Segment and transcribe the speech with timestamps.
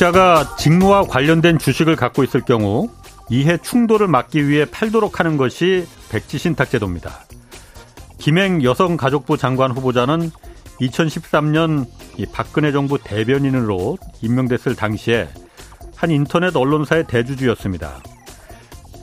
[0.00, 2.88] 공직자가 직무와 관련된 주식을 갖고 있을 경우
[3.28, 7.26] 이해 충돌을 막기 위해 팔도록 하는 것이 백지신탁 제도입니다.
[8.18, 10.30] 김행 여성가족부 장관 후보자는
[10.80, 11.86] 2013년
[12.32, 15.28] 박근혜 정부 대변인으로 임명됐을 당시에
[15.96, 18.00] 한 인터넷 언론사의 대주주였습니다.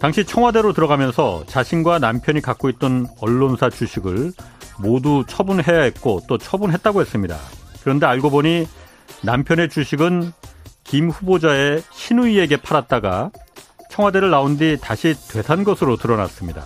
[0.02, 4.34] 당시 청와대로 들어가면서 자신과 남편이 갖고 있던 언론사 주식을
[4.80, 7.38] 모두 처분해야 했고 또 처분했다고 했습니다.
[7.82, 8.68] 그런데 알고 보니
[9.24, 10.34] 남편의 주식은
[10.88, 13.32] 김 후보자의 신우이에게 팔았다가
[13.90, 16.64] 청와대를 나온 뒤 다시 되산 것으로 드러났습니다.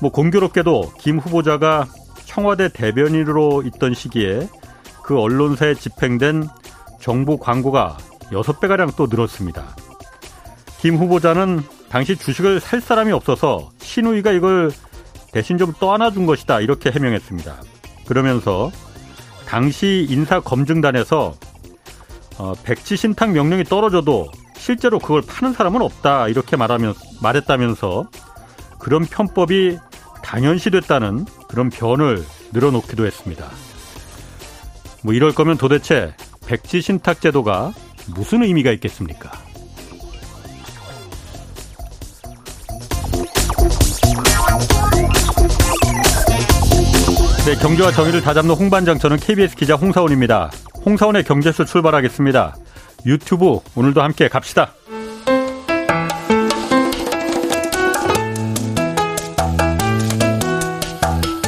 [0.00, 1.86] 뭐 공교롭게도 김 후보자가
[2.24, 4.48] 청와대 대변인으로 있던 시기에
[5.04, 6.48] 그 언론사에 집행된
[7.00, 7.98] 정부 광고가
[8.30, 9.76] 6배가량 또 늘었습니다.
[10.78, 11.60] 김 후보자는
[11.90, 14.70] 당시 주식을 살 사람이 없어서 신우이가 이걸
[15.32, 17.60] 대신 좀 떠안아준 것이다 이렇게 해명했습니다.
[18.06, 18.70] 그러면서
[19.46, 21.34] 당시 인사검증단에서
[22.40, 28.08] 어, 백지 신탁 명령이 떨어져도 실제로 그걸 파는 사람은 없다 이렇게 말하면 말했다면서
[28.78, 29.76] 그런 편법이
[30.22, 33.46] 당연시됐다는 그런 변을 늘어놓기도 했습니다.
[35.04, 36.14] 뭐 이럴 거면 도대체
[36.46, 37.74] 백지 신탁 제도가
[38.14, 39.30] 무슨 의미가 있겠습니까?
[47.44, 50.50] 네, 경제와 정의를 다잡는 홍반장 저는 KBS 기자 홍사원입니다.
[50.84, 52.56] 홍사원의 경제쇼 출발하겠습니다.
[53.06, 54.72] 유튜브 오늘도 함께 갑시다.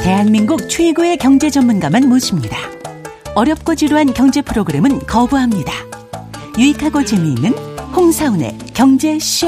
[0.03, 2.57] 대한민국 최고의 경제 전문가만 모십니다.
[3.35, 5.71] 어렵고 지루한 경제 프로그램은 거부합니다.
[6.59, 7.53] 유익하고 재미있는
[7.95, 9.47] 홍사운의 경제쇼.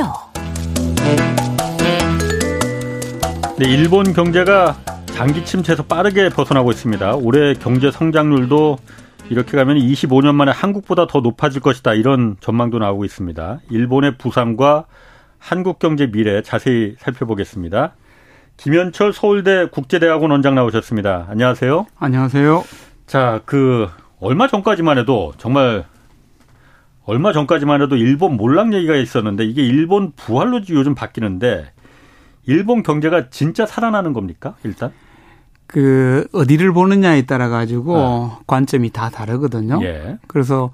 [3.58, 4.78] 네, 일본 경제가
[5.14, 7.16] 장기 침체에서 빠르게 벗어나고 있습니다.
[7.16, 8.78] 올해 경제 성장률도
[9.30, 11.94] 이렇게 가면 25년 만에 한국보다 더 높아질 것이다.
[11.94, 13.60] 이런 전망도 나오고 있습니다.
[13.70, 14.86] 일본의 부상과
[15.40, 17.94] 한국 경제 미래 자세히 살펴보겠습니다.
[18.58, 21.28] 김현철 서울대 국제대학원 원장 나오셨습니다.
[21.30, 21.88] 안녕하세요.
[21.98, 22.64] 안녕하세요.
[23.08, 23.88] 자, 그
[24.20, 25.86] 얼마 전까지만 해도 정말
[27.04, 31.72] 얼마 전까지만 해도 일본 몰락 얘기가 있었는데 이게 일본 부활로 요즘 바뀌는데
[32.46, 34.56] 일본 경제가 진짜 살아나는 겁니까?
[34.64, 34.92] 일단?
[35.68, 38.44] 그 어디를 보느냐에 따라 가지고 네.
[38.48, 39.80] 관점이 다 다르거든요.
[39.84, 40.18] 예.
[40.28, 40.72] 그래서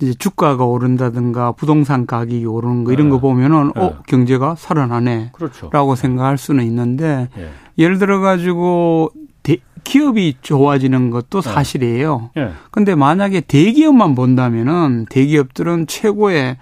[0.00, 3.12] 이제 주가가 오른다든가 부동산 가격이 오르는 거 이런 네.
[3.12, 3.80] 거 보면은 네.
[3.80, 5.96] 어 경제가 살아나네라고 그렇죠.
[5.96, 7.50] 생각할 수는 있는데 예.
[7.78, 9.10] 예를 들어 가지고
[9.42, 11.50] 대, 기업이 좋아지는 것도 네.
[11.50, 12.30] 사실이에요.
[12.36, 12.50] 예.
[12.70, 16.58] 근데 만약에 대기업만 본다면은 대기업들은 최고의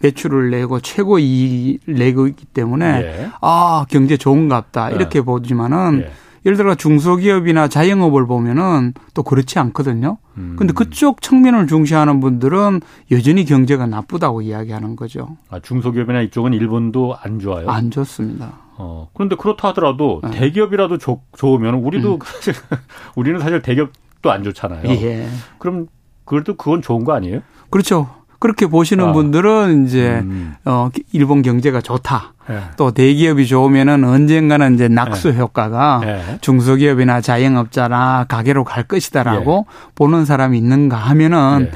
[0.00, 3.30] 매출을 내고 최고 이익을 내고 있기 때문에 예.
[3.42, 5.24] 아 경제 좋은갑다 이렇게 네.
[5.24, 6.06] 보지만은.
[6.44, 6.46] 예.
[6.46, 10.18] 예를 들어 중소기업이나 자영업을 보면은 또 그렇지 않거든요.
[10.36, 10.56] 음.
[10.58, 12.80] 근데 그쪽 측면을 중시하는 분들은
[13.10, 15.36] 여전히 경제가 나쁘다고 이야기하는 거죠.
[15.50, 17.68] 아, 중소기업이나 이쪽은 일본도 안 좋아요?
[17.70, 18.52] 안 좋습니다.
[18.76, 20.30] 어, 그런데 그렇다 하더라도 네.
[20.30, 22.18] 대기업이라도 좋, 좋으면 우리도 음.
[22.24, 22.54] 사실
[23.14, 24.88] 우리는 사실 대기업도 안 좋잖아요.
[24.88, 25.28] 예.
[25.58, 25.86] 그럼
[26.24, 27.40] 그래도 그건 좋은 거 아니에요?
[27.70, 28.08] 그렇죠.
[28.38, 29.12] 그렇게 보시는 아.
[29.12, 30.54] 분들은 이제 음.
[30.64, 32.31] 어 일본 경제가 좋다.
[32.48, 32.60] 네.
[32.76, 35.38] 또 대기업이 좋으면은 언젠가는 이제 낙수 네.
[35.38, 36.38] 효과가 네.
[36.40, 41.70] 중소기업이나 자영업자나 가게로 갈 것이다라고 보는 사람이 있는가 하면은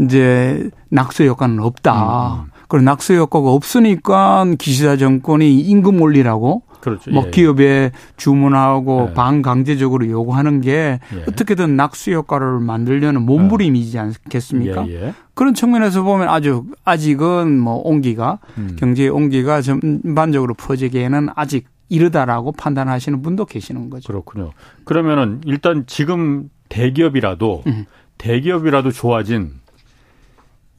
[0.00, 2.44] 이제 낙수 효과는 없다.
[2.44, 2.50] 음.
[2.68, 7.12] 그리고 낙수 효과가 없으니까 기시다 정권이 임금 올리라고 그렇죠.
[7.12, 7.30] 뭐 예, 예.
[7.30, 9.14] 기업에 주문하고 예.
[9.14, 11.22] 반강제적으로 요구하는 게 예.
[11.28, 14.88] 어떻게든 낙수 효과를 만들려는 몸부림이지 않겠습니까?
[14.88, 15.14] 예, 예.
[15.34, 18.76] 그런 측면에서 보면 아주 아직은 뭐 온기가 음.
[18.78, 24.08] 경제의 온기가 전반적으로 퍼지기에는 아직 이르다라고 판단하시는 분도 계시는 거죠.
[24.08, 24.50] 그렇군요.
[24.84, 27.84] 그러면은 일단 지금 대기업이라도 음.
[28.18, 29.52] 대기업이라도 좋아진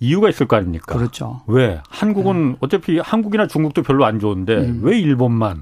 [0.02, 0.98] 이유가 있을 거 아닙니까?
[0.98, 1.44] 그렇죠.
[1.48, 1.80] 왜?
[1.88, 2.58] 한국은 네.
[2.60, 4.80] 어차피 한국이나 중국도 별로 안 좋은데 음.
[4.84, 5.62] 왜 일본만?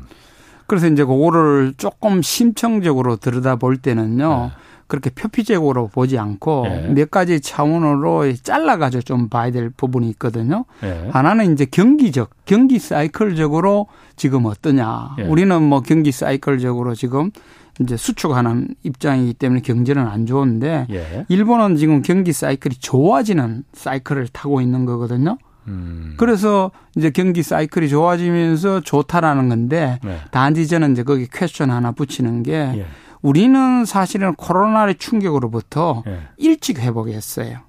[0.72, 4.30] 그래서 이제 그거를 조금 심층적으로 들여다 볼 때는요.
[4.30, 4.52] 네.
[4.88, 6.88] 그렇게 표피적으로 보지 않고 네.
[6.94, 10.64] 몇 가지 차원으로 잘라가지고 좀 봐야 될 부분이 있거든요.
[10.80, 11.10] 네.
[11.12, 15.16] 하나는 이제 경기적, 경기 사이클적으로 지금 어떠냐.
[15.18, 15.24] 네.
[15.26, 17.32] 우리는 뭐 경기 사이클적으로 지금
[17.82, 21.26] 이제 수축하는 입장이기 때문에 경제는 안 좋은데 예.
[21.28, 25.38] 일본은 지금 경기 사이클이 좋아지는 사이클을 타고 있는 거거든요.
[25.72, 26.14] 음.
[26.18, 30.20] 그래서 이제 경기 사이클이 좋아지면서 좋다라는 건데 네.
[30.32, 32.86] 단지 저는 이제 거기 퀘스천 하나 붙이는 게 예.
[33.22, 36.20] 우리는 사실은 코로나의 충격으로부터 예.
[36.38, 37.60] 일찍 회복했어요.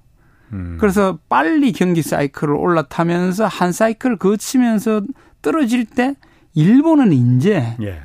[0.51, 0.77] 음.
[0.79, 5.01] 그래서 빨리 경기 사이클을 올라타면서 한 사이클 거치면서
[5.41, 6.15] 떨어질 때
[6.53, 8.01] 일본은 이제 예.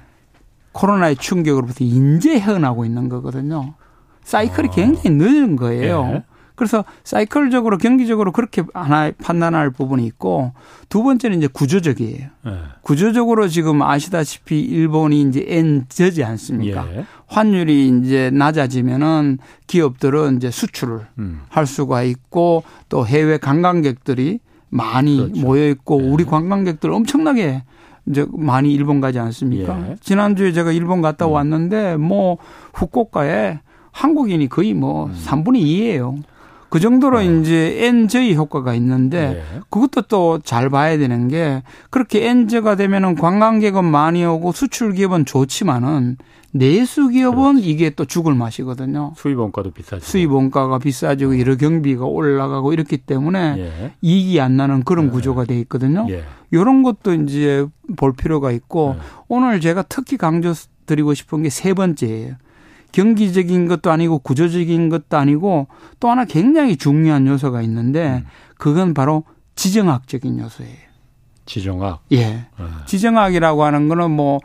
[0.72, 3.74] 코로나의 충격으로부터 인제 헤어나고 있는 거거든요.
[4.22, 4.70] 사이클이 어.
[4.70, 6.10] 굉장히 늦은 거예요.
[6.14, 6.24] 예.
[6.58, 10.52] 그래서 사이클적으로 경기적으로 그렇게 하나 판단할 부분이 있고
[10.88, 12.26] 두 번째는 이제 구조적이에요.
[12.44, 12.52] 네.
[12.82, 16.84] 구조적으로 지금 아시다시피 일본이 이제 엔저지 않습니까?
[16.96, 17.04] 예.
[17.28, 19.38] 환율이 이제 낮아지면은
[19.68, 21.42] 기업들은 이제 수출을 음.
[21.48, 25.40] 할 수가 있고 또 해외 관광객들이 많이 그렇죠.
[25.40, 26.08] 모여 있고 예.
[26.08, 27.62] 우리 관광객들 엄청나게
[28.06, 29.90] 이제 많이 일본 가지 않습니까?
[29.90, 29.96] 예.
[30.00, 31.32] 지난주에 제가 일본 갔다 음.
[31.34, 32.38] 왔는데 뭐
[32.74, 33.60] 후쿠오카에
[33.92, 35.14] 한국인이 거의 뭐 음.
[35.24, 36.20] 3분의 2예요.
[36.70, 37.22] 그 정도로 어.
[37.22, 39.60] 이제 엔저의 효과가 있는데 네.
[39.70, 46.16] 그것도 또 잘 봐야 되는 게 그렇게 엔저가 되면은 관광객은 많이 오고 수출 기업은 좋지만은
[46.52, 47.70] 내수 기업은 그렇지.
[47.70, 49.12] 이게 또 죽을 맛이거든요.
[49.16, 53.92] 수입 원가도 비싸지고 수입 원가가 비싸지고 여러 경비가 올라가고 이렇기 때문에 예.
[54.00, 55.10] 이익이 안 나는 그런 예.
[55.10, 56.06] 구조가 돼 있거든요.
[56.10, 56.24] 예.
[56.50, 57.66] 이런 것도 이제
[57.96, 59.02] 볼 필요가 있고 예.
[59.28, 60.54] 오늘 제가 특히 강조
[60.86, 62.34] 드리고 싶은 게 세 번째예요.
[62.92, 65.68] 경기적인 것도 아니고 구조적인 것도 아니고
[66.00, 68.26] 또 하나 굉장히 중요한 요소가 있는데 음.
[68.56, 69.24] 그건 바로
[69.56, 70.88] 지정학적인 요소예요.
[71.46, 72.02] 지정학.
[72.12, 72.18] 예.
[72.26, 72.46] 네.
[72.86, 74.38] 지정학이라고 하는 거는 뭐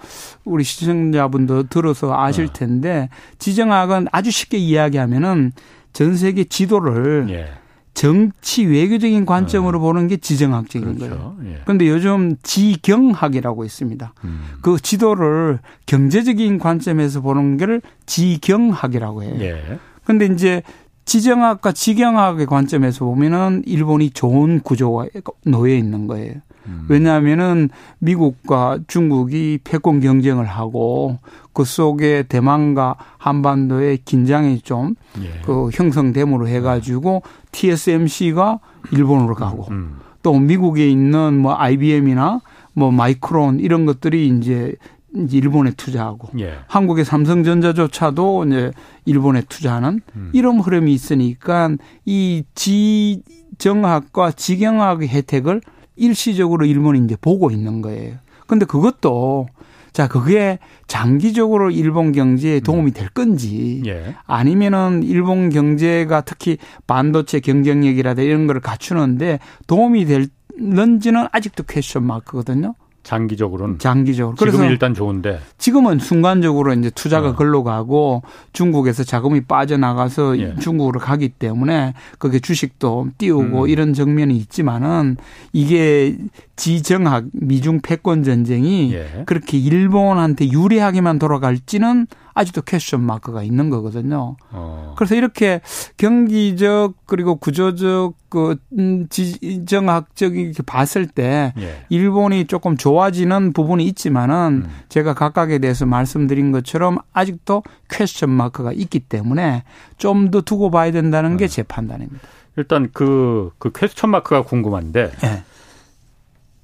[0.45, 2.53] 우리 시청자분도 들어서 아실 네.
[2.53, 3.09] 텐데
[3.39, 5.51] 지정학은 아주 쉽게 이야기하면은
[5.91, 7.51] 전 세계 지도를 예.
[7.93, 9.81] 정치 외교적인 관점으로 어.
[9.81, 11.15] 보는 게 지정학적인 그렇죠.
[11.15, 11.37] 거예요.
[11.45, 11.61] 예.
[11.63, 14.13] 그런데 요즘 지경학이라고 있습니다.
[14.23, 14.41] 음.
[14.61, 19.35] 그 지도를 경제적인 관점에서 보는 게 지경학이라고 해요.
[19.41, 19.79] 예.
[20.05, 20.63] 근데 이제
[21.05, 25.07] 지정학과 지경학의 관점에서 보면은 일본이 좋은 구조가
[25.45, 26.35] 놓여 있는 거예요.
[26.67, 26.85] 음.
[26.89, 27.69] 왜냐하면은
[27.99, 31.19] 미국과 중국이 패권 경쟁을 하고
[31.53, 35.41] 그 속에 대만과 한반도의 긴장이 좀그 예.
[35.45, 38.59] 그 형성됨으로 해가지고 TSMC가
[38.91, 39.99] 일본으로 가고 음.
[40.23, 42.41] 또 미국에 있는 뭐 IBM이나
[42.73, 44.75] 뭐 마이크론 이런 것들이 이제
[45.13, 46.55] 일본에 투자하고 예.
[46.67, 48.71] 한국의 삼성전자조차도 이제
[49.05, 50.29] 일본에 투자하는 음.
[50.33, 51.75] 이런 흐름이 있으니까
[52.05, 55.61] 이 지정학과 지경학의 혜택을
[55.95, 58.15] 일시적으로 일본이 이제 보고 있는 거예요.
[58.47, 59.47] 근데 그것도
[59.93, 60.57] 자, 그게
[60.87, 64.15] 장기적으로 일본 경제에 도움이 될 건지 예.
[64.25, 66.57] 아니면은 일본 경제가 특히
[66.87, 72.73] 반도체 경쟁력이라든가 이런 걸 갖추는데 도움이 될는지는 아직도 퀘스천 마크거든요.
[73.03, 77.35] 장기적으로는 장기적으로 그래서 일단 좋은데 지금은 순간적으로 이제 투자가 어.
[77.35, 78.23] 걸로 가고
[78.53, 80.55] 중국에서 자금이 빠져나가서 예.
[80.55, 83.69] 중국으로 가기 때문에 그게 주식도 띄우고 음.
[83.69, 85.17] 이런 정면이 있지만은
[85.51, 86.17] 이게
[86.55, 89.23] 지정학 미중 패권 전쟁이 예.
[89.25, 94.37] 그렇게 일본한테 유리하게만 돌아갈지는 아직도 퀘스천 마크가 있는 거거든요.
[94.51, 94.93] 어.
[94.97, 95.61] 그래서 이렇게
[95.97, 101.85] 경기적 그리고 구조적 그 음, 지정학적 이렇게 봤을 때 예.
[101.89, 104.69] 일본이 조금 좋아지는 부분이 있지만은 음.
[104.89, 109.63] 제가 각각에 대해서 말씀드린 것처럼 아직도 퀘스천 마크가 있기 때문에
[109.97, 111.67] 좀 더 두고 봐야 된다는 게제 네.
[111.67, 112.27] 판단입니다.
[112.57, 115.11] 일단 그, 그 퀘스천 마크가 궁금한데.
[115.23, 115.43] 예.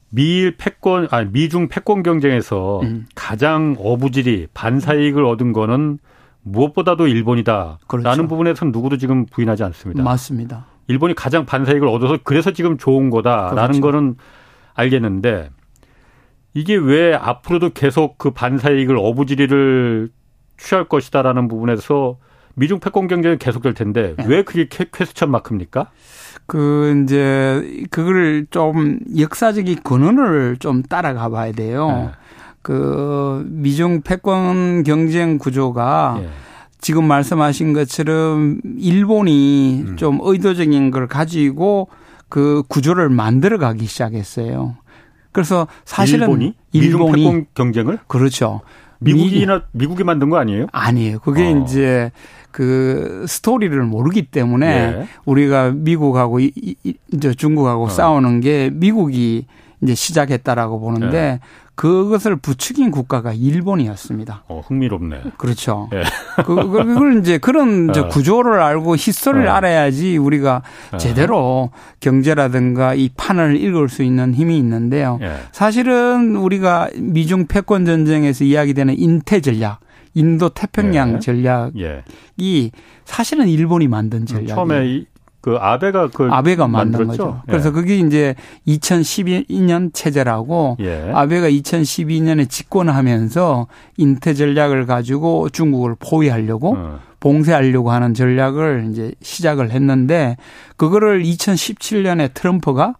[0.10, 3.06] 미일 패권 아니 미중 패권 경쟁에서 음.
[3.16, 6.00] 가장 어부질이 반사이익을 얻은 거는
[6.42, 8.28] 무엇보다도 일본이다라는 그렇죠.
[8.28, 10.04] 부분에서는 누구도 지금 부인하지 않습니다.
[10.04, 10.66] 맞습니다.
[10.88, 13.81] 일본이 가장 반사이익을 얻어서 그래서 지금 좋은 거다라는 그렇죠.
[13.81, 14.16] 거는
[14.74, 15.52] 알겠는데
[16.56, 20.10] 이게 왜 앞으로도 계속 그 반사이익을 어부지리를
[20.57, 22.18] 취할 것이다라는 부분에서
[22.56, 24.26] 미중 패권 경쟁이 계속될 텐데 네.
[24.28, 25.92] 왜 그게 퀘스천 마크입니까?
[26.50, 31.88] 그 이제 그걸 좀 역사적인 근원을 좀 따라가 봐야 돼요.
[31.88, 32.12] 네.
[32.64, 36.30] 그 미중 패권 경쟁 구조가 네.
[36.80, 39.96] 지금 말씀하신 것처럼 일본이 음.
[39.96, 41.88] 좀 의도적인 걸 가지고
[42.30, 44.76] 그 구조를 만들어 가기 시작했어요.
[45.32, 48.62] 그래서 사실은 일본이, 일본이 미중 패권 경쟁을 그렇죠.
[49.00, 50.68] 미국이나 미, 국이 만든 거 아니에요?
[50.72, 51.20] 아니에요.
[51.20, 51.58] 그게 어.
[51.58, 52.12] 이제
[52.52, 55.08] 그 스토리를 모르기 때문에 예.
[55.26, 57.90] 우리가 미국하고 이, 이, 이제 중국하고 어.
[57.90, 59.46] 싸우는 게 미국이
[59.82, 61.40] 이제 시작했다라고 보는데 예.
[61.80, 64.44] 그것을 부추긴 국가가 일본이었습니다.
[64.50, 65.21] 어, 흥미롭네.
[65.38, 65.90] 그렇죠.
[65.94, 66.04] 예.
[66.44, 68.09] 그, 그걸 이제 그런 이제 어.
[68.09, 69.54] 구조를 알고 히스토리를 어.
[69.54, 70.98] 알아야지 우리가 어.
[70.98, 71.71] 제대로
[72.02, 75.19] 경제라든가 이 판을 읽을 수 있는 힘이 있는데요.
[75.21, 75.38] 예.
[75.54, 79.80] 사실은 우리가 미중 패권 전쟁에서 이야기되는 인태 전략
[80.16, 81.19] 인도 태평양 예.
[81.19, 82.71] 전략이 예.
[83.06, 84.54] 사실은 일본이 만든 전략이에요.
[84.54, 85.06] 처음에
[85.42, 87.42] 그 아베가 그 아베가 만든 거죠.
[87.48, 87.52] 예.
[87.52, 88.36] 그래서 그게 이제
[88.68, 91.12] 2012년 체제라고 예.
[91.14, 93.68] 아베가 2012년에 집권하면서
[93.98, 97.00] 인태 전략을 가지고 중국을 포위하려고 어.
[97.19, 100.38] 봉쇄하려고 하는 전략을 이제 시작을 했는데
[100.78, 102.96] 그거를 2017년에 트럼프가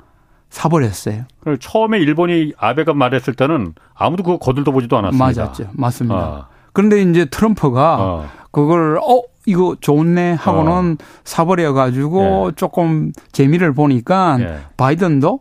[0.50, 1.26] 사버렸어요.
[1.60, 5.26] 처음에 일본이 아베가 말했을 때는 아무도 그거 거들떠 보지도 않았습니다.
[5.26, 5.70] 맞았죠.
[5.74, 6.16] 맞습니다.
[6.16, 6.48] 어.
[6.74, 8.30] 그런데 이제 트럼프가 어.
[8.52, 11.06] 그걸 어 이거 좋네 하고는 어.
[11.24, 12.56] 사버려 가지고 예.
[12.56, 14.60] 조금 재미를 보니까 예.
[14.78, 15.40] 바이든도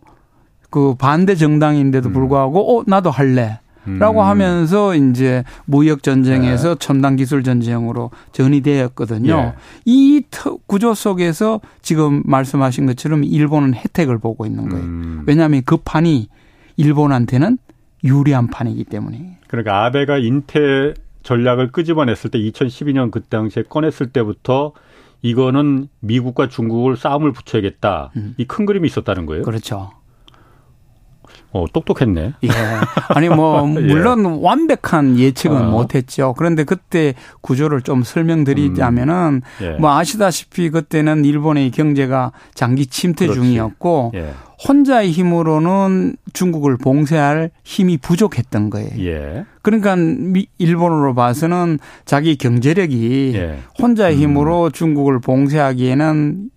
[0.71, 2.13] 그 반대 정당인데도 음.
[2.13, 3.61] 불구하고 어 나도 할래.
[3.99, 4.27] 라고 음.
[4.27, 6.79] 하면서 이제 무역 전쟁에서 네.
[6.79, 9.33] 첨단 기술 전쟁으로 전이되었거든요.
[9.33, 9.55] 예.
[9.87, 10.23] 이
[10.67, 14.85] 구조 속에서 지금 말씀하신 것처럼 일본은 혜택을 보고 있는 거예요.
[14.85, 15.25] 음.
[15.27, 16.29] 왜냐하면 그 판이
[16.77, 17.57] 일본한테는
[18.05, 19.39] 유리한 판이기 때문에.
[19.49, 20.93] 그러니까 아베가 인태
[21.29, 24.73] 전략을 끄집어냈을 때 2012년 그 당시에 꺼냈을 때부터
[25.21, 28.13] 이거는 미국과 중국을 싸움을 붙여야겠다.
[28.17, 28.35] 음.
[28.39, 29.43] 이큰 그림이 있었다는 거예요.
[29.43, 29.91] 그렇죠.
[31.53, 32.35] 어, 똑똑했네.
[32.45, 32.49] 예.
[33.09, 33.81] 아니, 뭐, 예.
[33.81, 34.39] 물론 예.
[34.43, 35.71] 완벽한 예측은 어.
[35.71, 36.35] 못했죠.
[36.37, 39.65] 그런데 그때 구조를 좀 설명드리자면은, 음.
[39.65, 39.71] 예.
[39.79, 43.41] 뭐 아시다시피 그때는 일본의 경제가 장기 침체 그렇지.
[43.41, 44.33] 중이었고, 예.
[44.67, 48.91] 혼자의 힘으로는 중국을 봉쇄할 힘이 부족했던 거예요.
[48.99, 49.45] 예.
[49.63, 49.97] 그러니까
[50.59, 53.59] 일본으로 봐서는 자기 경제력이 예.
[53.81, 54.21] 혼자의 음.
[54.21, 54.73] 힘으로 음.
[54.73, 56.51] 중국을 봉쇄하기에는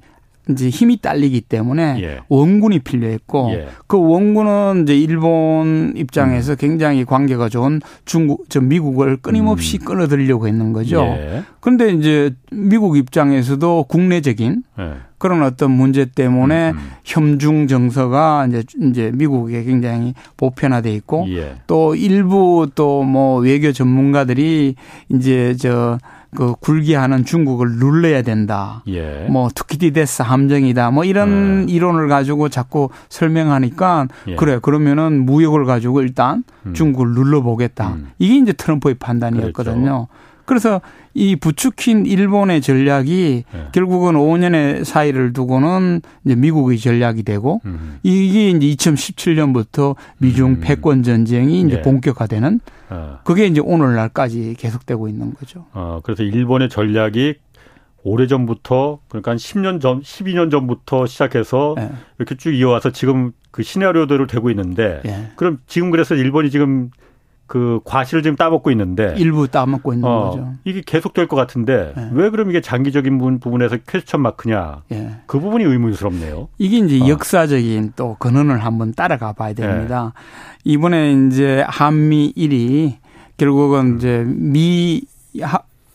[0.49, 2.19] 이제 힘이 딸리기 때문에 예.
[2.29, 3.67] 원군이 필요했고 예.
[3.87, 6.57] 그 원군은 이제 일본 입장에서 음.
[6.59, 9.85] 굉장히 관계가 좋은 중국 저 미국을 끊임없이 음.
[9.85, 11.01] 끌어들이려고 했는 거죠.
[11.01, 11.43] 예.
[11.59, 14.93] 그런데 이제 미국 입장에서도 국내적인 예.
[15.19, 16.91] 그런 어떤 문제 때문에 음, 음.
[17.03, 21.57] 협중 정서가 이제 이제 미국에 굉장히 보편화돼 있고 예.
[21.67, 24.75] 또 일부 또 뭐 외교 전문가들이
[25.09, 25.97] 이제 저
[26.35, 28.83] 그 굴기하는 중국을 눌러야 된다.
[28.87, 29.27] 예.
[29.29, 30.91] 뭐 투키디데스 함정이다.
[30.91, 31.73] 뭐 이런 예.
[31.73, 34.35] 이론을 가지고 자꾸 설명하니까 예.
[34.35, 36.73] 그래 그러면은 무역을 가지고 일단 음.
[36.73, 37.89] 중국을 눌러보겠다.
[37.89, 38.11] 음.
[38.17, 40.07] 이게 이제 트럼프의 판단이었거든요.
[40.07, 40.07] 그렇죠.
[40.45, 40.81] 그래서
[41.13, 43.67] 이 부추긴 일본의 전략이 네.
[43.73, 47.99] 결국은 5년의 사이를 두고는 이제 미국의 전략이 되고 음.
[48.03, 50.59] 이게 이제 2017년부터 미중 음.
[50.61, 51.81] 패권 전쟁이 이제 네.
[51.81, 53.19] 본격화되는 어.
[53.23, 55.65] 그게 이제 오늘날까지 계속되고 있는 거죠.
[55.73, 57.35] 어, 그래서 일본의 전략이
[58.03, 61.91] 오래전부터 그러니까 한 10년 전, 12년 전부터 시작해서 네.
[62.17, 65.31] 이렇게 쭉 이어와서 지금 그 시나리오대로 되고 있는데 네.
[65.35, 66.89] 그럼 지금 그래서 일본이 지금
[67.51, 70.53] 그 과실을 지금 따먹고 있는데 일부 따먹고 있는 어, 거죠.
[70.63, 72.09] 이게 계속될 것 같은데 네.
[72.13, 74.83] 왜 그럼 이게 장기적인 부분에서 퀘스천 마크냐?
[74.87, 75.17] 네.
[75.25, 76.47] 그 부분이 의문스럽네요.
[76.57, 77.09] 이게 이제 어.
[77.09, 80.13] 역사적인 또 근원을 한번 따라가 봐야 됩니다.
[80.15, 80.71] 네.
[80.71, 82.99] 이번에 이제 한미 일이
[83.35, 83.97] 결국은 음.
[83.97, 85.01] 이제 미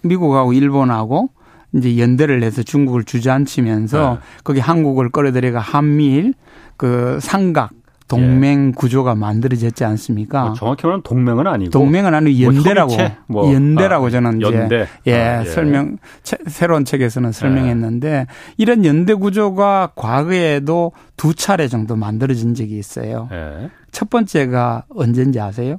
[0.02, 1.30] 미국하고 일본하고
[1.74, 4.18] 이제 연대를 해서 중국을 주저앉히면서 네.
[4.44, 6.34] 거기 한국을 끌어들여가 한미일
[6.76, 7.70] 그 삼각
[8.08, 8.72] 동맹 예.
[8.72, 10.44] 구조가 만들어졌지 않습니까?
[10.46, 12.96] 뭐 정확히 말하면 동맹은 아니고 동맹은 아니고 뭐 연대라고
[13.26, 14.64] 뭐 연대라고 아, 저는 연대.
[14.66, 15.44] 이제 예, 아, 예.
[15.44, 15.98] 설명
[16.46, 18.26] 새로운 책에서는 설명했는데 예.
[18.56, 23.28] 이런 연대 구조가 과거에도 두 차례 정도 만들어진 적이 있어요.
[23.32, 23.70] 예.
[23.90, 25.78] 첫 번째가 언제인지 아세요?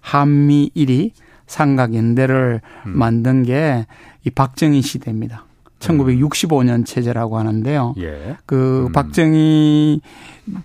[0.00, 1.12] 한미일이
[1.46, 2.92] 삼각 연대를 음.
[2.98, 3.86] 만든 게
[4.24, 5.46] 이 박정희 시대입니다.
[5.80, 7.94] 1965년 체제라고 하는데요.
[7.98, 8.36] 예.
[8.46, 8.92] 그 음.
[8.92, 10.00] 박정희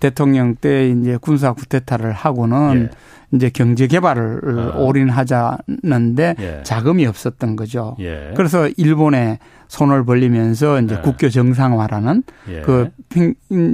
[0.00, 2.96] 대통령 때 이제 군사 쿠데타를 하고는 예.
[3.36, 4.80] 이제 경제 개발을 어.
[4.84, 6.60] 올인하자는데 예.
[6.62, 7.96] 자금이 없었던 거죠.
[7.98, 8.32] 예.
[8.36, 11.00] 그래서 일본에 손을 벌리면서 이제 예.
[11.00, 12.60] 국교 정상화라는 예.
[12.60, 12.90] 그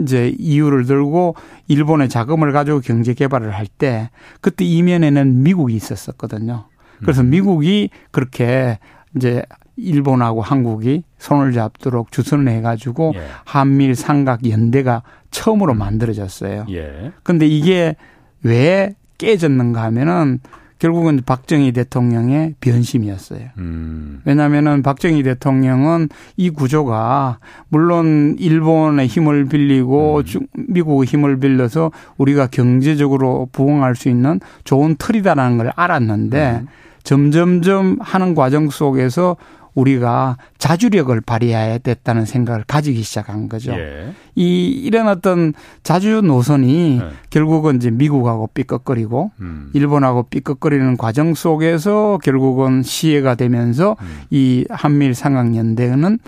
[0.02, 1.34] 이제 이유를 들고
[1.68, 6.64] 일본의 자금을 가지고 경제 개발을 할 때 그때 이면에는 미국이 있었었거든요.
[7.00, 7.30] 그래서 음.
[7.30, 8.78] 미국이 그렇게
[9.16, 9.42] 이제
[9.76, 13.22] 일본하고 한국이 손을 잡도록 주선을 해가지고 예.
[13.44, 15.78] 한밀 삼각 연대가 처음으로 음.
[15.78, 16.66] 만들어졌어요.
[16.70, 17.12] 예.
[17.22, 17.96] 근데 이게
[18.42, 20.40] 왜 깨졌는가 하면은
[20.82, 23.50] 결국은 박정희 대통령의 변심이었어요.
[23.58, 24.20] 음.
[24.24, 27.38] 왜냐하면은 박정희 대통령은 이 구조가
[27.68, 30.24] 물론 일본의 힘을 빌리고 음.
[30.24, 36.66] 중, 미국의 힘을 빌려서 우리가 경제적으로 부흥할 수 있는 좋은 틀이다라는 걸 알았는데 음.
[37.04, 39.36] 점점점 하는 과정 속에서
[39.74, 43.72] 우리가 자주력을 발휘해야 됐다는 생각을 가지기 시작한 거죠.
[43.72, 44.12] 예.
[44.34, 47.08] 이 이런 어떤 자주 노선이 네.
[47.30, 49.70] 결국은 이제 미국하고 삐걱거리고 음.
[49.72, 54.20] 일본하고 삐걱거리는 과정 속에서 결국은 시해가 되면서 음.
[54.30, 56.18] 이 한미일 삼각연대는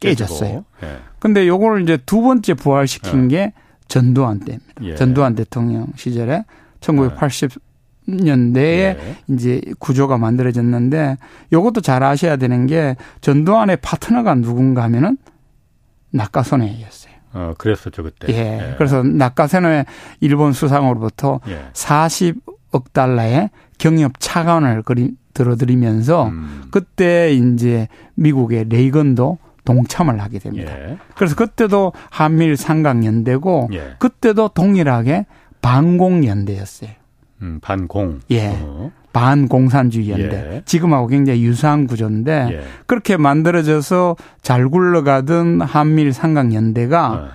[0.00, 0.64] 깨졌어요.
[0.82, 0.98] 예.
[1.18, 3.36] 근데 요거를 이제 두 번째 부활시킨 예.
[3.36, 3.52] 게
[3.88, 4.74] 전두환 때입니다.
[4.82, 4.94] 예.
[4.94, 6.44] 전두환 대통령 시절에
[6.80, 7.50] 1980
[8.16, 9.16] 년대에 네.
[9.28, 11.16] 이제 구조가 만들어졌는데
[11.52, 15.18] 요것도 잘 아셔야 되는 게 전두환의 파트너가 누군가 하면은
[16.10, 17.12] 낙가선회였어요.
[17.32, 18.32] 어, 그랬었죠, 그때.
[18.32, 18.36] 예.
[18.36, 18.74] 예.
[18.76, 19.84] 그래서 낙가선회
[20.20, 21.66] 일본 수상으로부터 예.
[21.72, 26.64] 40억 달러의 경협 차관을 그리, 들어드리면서 음.
[26.70, 30.72] 그때 이제 미국의 레이건도 동참을 하게 됩니다.
[30.72, 30.98] 예.
[31.14, 33.94] 그래서 그때도 한미일 삼각연대고 예.
[33.98, 35.26] 그때도 동일하게
[35.62, 36.90] 반공연대였어요.
[37.42, 38.20] 음, 반공.
[38.30, 38.52] 예.
[38.60, 38.92] 어.
[39.12, 40.56] 반공산주의 연대.
[40.56, 40.62] 예.
[40.64, 42.60] 지금하고 굉장히 유사한 구조인데 예.
[42.86, 47.28] 그렇게 만들어져서 잘 굴러가던 한미일 삼각 연대가 어.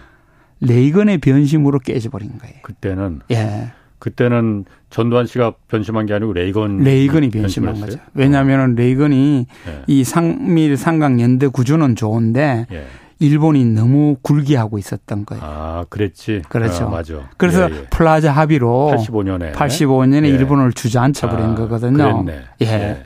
[0.61, 2.55] 레이건의 변심으로 깨져버린 거예요.
[2.61, 3.71] 그때는 예.
[3.99, 7.99] 그때는 전두환 씨가 변심한 게 아니고 레이건 레이건이 변심한 거죠.
[8.13, 8.73] 왜냐하면 어.
[8.75, 9.81] 레이건이 예.
[9.87, 12.85] 이 상밀 삼각 연대 구조는 좋은데 예.
[13.19, 15.43] 일본이 너무 굴기하고 있었던 거예요.
[15.45, 16.43] 아, 그랬지.
[16.49, 16.85] 그렇죠.
[16.85, 17.29] 어, 맞아.
[17.37, 17.83] 그래서 예, 예.
[17.89, 20.29] 플라자 합의로 85년에 85년에 예.
[20.29, 22.23] 일본을 주저앉혀 버린 아, 거거든요.
[22.23, 22.41] 그랬네.
[22.61, 22.65] 예.
[22.65, 23.03] 예.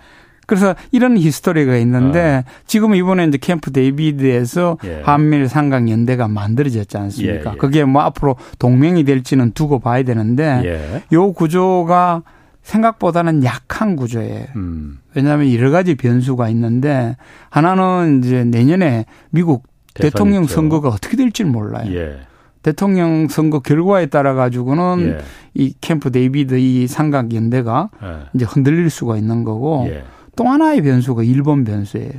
[0.48, 2.51] 그래서 이런 history가 있는데 어.
[2.66, 5.01] 지금 이번에 이제 캠프 데이비드에서 예.
[5.04, 7.51] 한미일 삼각 연대가 만들어졌지 않습니까?
[7.51, 7.58] 예, 예.
[7.58, 11.04] 그게 뭐 앞으로 동맹이 될지는 두고 봐야 되는데 예.
[11.13, 12.24] 요 구조가
[12.63, 14.46] 생각보다는 약한 구조예요.
[14.56, 15.00] 음.
[15.13, 17.16] 왜냐하면 여러 가지 변수가 있는데
[17.50, 20.55] 하나는 이제 내년에 미국 대통령 있죠.
[20.55, 21.93] 선거가 어떻게 될지는 몰라요.
[21.93, 22.19] 예.
[22.62, 25.24] 대통령 선거 결과에 따라 가지고는 예.
[25.53, 28.29] 이 캠프 데이비드 이 삼각 연대가 예.
[28.34, 30.03] 이제 흔들릴 수가 있는 거고 예.
[30.36, 32.12] 또 하나의 변수가 일본 변수예요.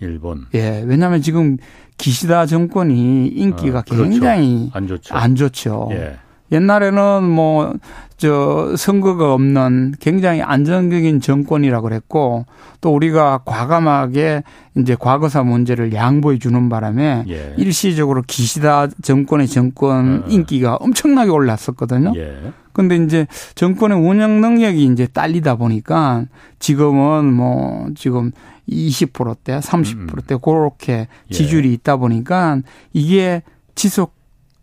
[0.00, 0.46] 일본.
[0.54, 0.82] 예.
[0.86, 1.56] 왜냐하면 지금
[1.96, 4.10] 기시다 정권이 인기가 어, 그렇죠.
[4.10, 5.14] 굉장히 안 좋죠.
[5.14, 5.88] 안 좋죠.
[5.92, 6.16] 예.
[6.52, 7.74] 옛날에는 뭐,
[8.16, 12.46] 저, 선거가 없는 굉장히 안정적인 정권이라고 그랬고,
[12.80, 14.42] 또 우리가 과감하게
[14.76, 17.54] 이제 과거사 문제를 양보해 주는 바람에 예.
[17.56, 20.28] 일시적으로 기시다 정권의 정권 어.
[20.28, 22.12] 인기가 엄청나게 올랐었거든요.
[22.16, 22.52] 예.
[22.72, 23.26] 근데 이제
[23.56, 26.26] 정권의 운영 능력이 이제 딸리다 보니까
[26.60, 28.30] 지금은 뭐 지금
[28.68, 30.38] 20%대, 30%대 음.
[30.40, 31.34] 그렇게 예.
[31.34, 32.60] 지지율이 있다 보니까
[32.92, 33.42] 이게
[33.74, 34.17] 지속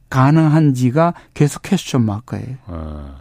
[0.10, 2.58] 가능한지가 계속 퀘스천 마크예요.
[2.68, 3.16] 아.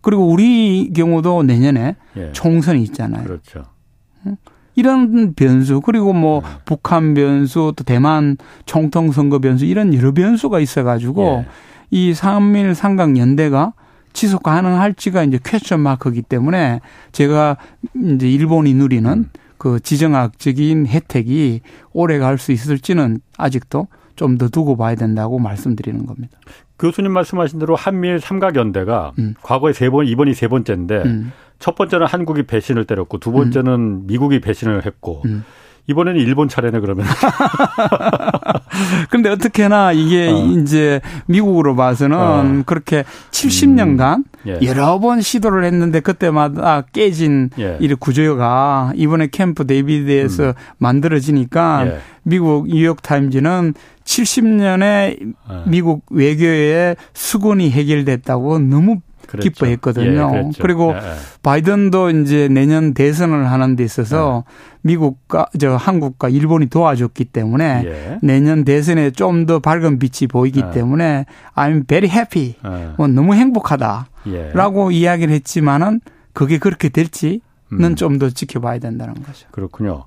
[0.00, 2.32] 그리고 우리 경우도 내년에 예.
[2.32, 3.24] 총선이 있잖아요.
[3.24, 3.64] 그렇죠.
[4.74, 6.48] 이런 변수 그리고 뭐 네.
[6.64, 11.48] 북한 변수 또 대만 총통 선거 변수 이런 여러 변수가 있어 가지고 예.
[11.90, 13.72] 이 삼일 삼각 연대가
[14.12, 16.80] 지속 가능할지가 이제 퀘스천 마크이기 때문에
[17.12, 17.56] 제가
[18.14, 19.30] 이제 일본이 누리는 음.
[19.58, 21.60] 그 지정학적인 혜택이
[21.92, 26.38] 오래 갈 수 있을지는 아직도 좀 더 두고 봐야 된다고 말씀드리는 겁니다.
[26.78, 29.34] 교수님 말씀하신 대로 한미일 삼각연대가 음.
[29.42, 31.32] 과거에 세 번, 이번이 세 번째인데 음.
[31.58, 34.06] 첫 번째는 한국이 배신을 때렸고 두 번째는 음.
[34.06, 35.44] 미국이 배신을 했고 음.
[35.88, 37.06] 이번에는 일본 차례네 그러면.
[39.10, 40.36] 근데 어떻게나 이게 어.
[40.36, 42.62] 이제 미국으로 봐서는 어.
[42.66, 44.24] 그렇게 70년간 음.
[44.46, 44.58] 예.
[44.66, 47.78] 여러 번 시도를 했는데 그때마다 깨진 예.
[47.80, 50.52] 이 구조가 이번에 캠프 데이비드에서 음.
[50.76, 51.98] 만들어지니까 예.
[52.22, 53.74] 미국 뉴욕 타임즈는
[54.08, 54.82] 70년에
[55.20, 55.62] 예.
[55.66, 59.50] 미국 외교의 수건이 해결됐다고 너무 그렇죠.
[59.50, 60.30] 기뻐했거든요.
[60.34, 61.14] 예, 그리고 예, 예.
[61.42, 64.78] 바이든도 이제 내년 대선을 하는 데 있어서 예.
[64.80, 68.18] 미국과 저 한국과 일본이 도와줬기 때문에 예.
[68.22, 70.70] 내년 대선에 좀 더 밝은 빛이 보이기 예.
[70.72, 72.54] 때문에 I'm very happy.
[72.96, 76.00] 뭐 너무 행복하다라고 이야기를 했지만은
[76.32, 77.40] 그게 그렇게 될지는
[77.72, 77.94] 음.
[77.94, 79.46] 좀더 지켜봐야 된다는 거죠.
[79.50, 80.04] 그렇군요.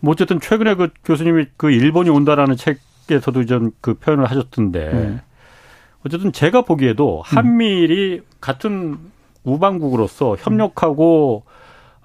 [0.00, 2.78] 뭐 어쨌든 최근에 그 교수님이 그 일본이 온다라는 책
[3.10, 5.20] 에서도 좀 그 표현을 하셨던데 음.
[6.06, 8.24] 어쨌든 제가 보기에도 한미일이 음.
[8.40, 8.98] 같은
[9.42, 11.44] 우방국으로서 협력하고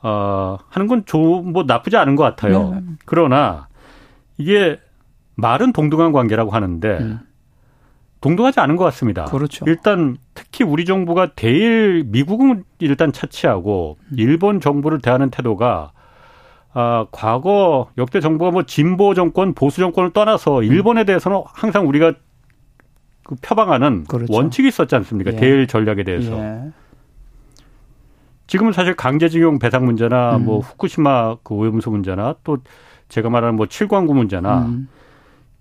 [0.02, 2.72] 어 하는 건 좋은 뭐 나쁘지 않은 것 같아요.
[2.74, 2.82] 네.
[3.06, 3.68] 그러나
[4.38, 4.80] 이게
[5.36, 7.20] 말은 동등한 관계라고 하는데 음.
[8.22, 9.26] 동등하지 않은 것 같습니다.
[9.26, 9.66] 그렇죠.
[9.68, 14.16] 일단 특히 우리 정부가 대일 미국은 일단 차치하고 음.
[14.18, 15.92] 일본 정부를 대하는 태도가
[16.74, 22.14] 아, 과거 역대 정부가 뭐 진보 정권, 보수 정권을 떠나서 일본에 대해서는 항상 우리가
[23.24, 24.34] 그 표방하는 그렇죠.
[24.34, 25.32] 원칙이 있었지 않습니까?
[25.34, 25.36] 예.
[25.36, 26.38] 대일 전략에 대해서.
[26.38, 26.72] 예.
[28.48, 30.46] 지금은 사실 강제징용 배상 문제나 음.
[30.46, 32.58] 뭐 후쿠시마 그 오염수 문제나 또
[33.08, 34.88] 제가 말하는 뭐 칠광구 문제나 음.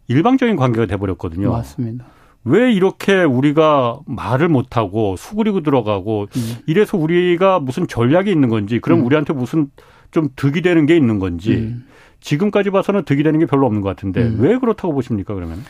[0.08, 1.50] 일방적인 관계가 돼버렸거든요.
[1.50, 2.06] 맞습니다.
[2.44, 6.56] 왜 이렇게 우리가 말을 못하고 수그리고 들어가고 음.
[6.66, 9.04] 이래서 우리가 무슨 전략이 있는 건지 그럼 음.
[9.06, 9.70] 우리한테 무슨
[10.10, 11.84] 좀 득이 되는 게 있는 건지 음.
[12.20, 14.36] 지금까지 봐서는 득이 되는 게 별로 없는 것 같은데 음.
[14.40, 15.62] 왜 그렇다고 보십니까 그러면?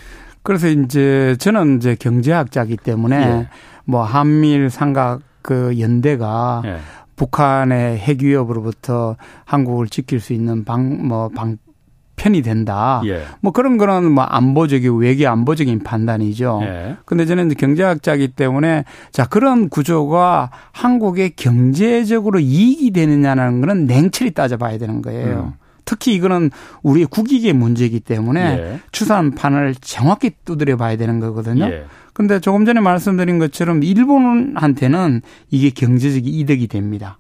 [0.43, 3.49] 그래서 이제 저는 이제 경제학자기 때문에 예.
[3.85, 6.79] 뭐 한미일 삼각 그 연대가 예.
[7.17, 11.59] 북한의 핵 위협으로부터 한국을 지킬 수 있는 방 뭐 방
[12.19, 13.01] 편이 된다.
[13.07, 13.23] 예.
[13.41, 16.61] 뭐 그런 거는 뭐 안보적이고 외교 안보적인 판단이죠.
[16.63, 16.97] 예.
[17.07, 25.01] 근데 저는 경제학자이기 때문에 자 그런 구조가 한국의 경제적으로 이익이 되느냐는 거는 냉철히 따져봐야 되는
[25.01, 25.55] 거예요.
[25.55, 25.69] 음.
[25.87, 26.51] 특히 이거는
[26.83, 28.81] 우리의 국익의 문제이기 때문에 예.
[28.93, 31.65] 추산판을 정확히 두드려 봐야 되는 거거든요.
[31.65, 31.85] 예.
[32.13, 37.19] 근데 조금 전에 말씀드린 것처럼 일본한테는 이게 경제적 이득이 됩니다.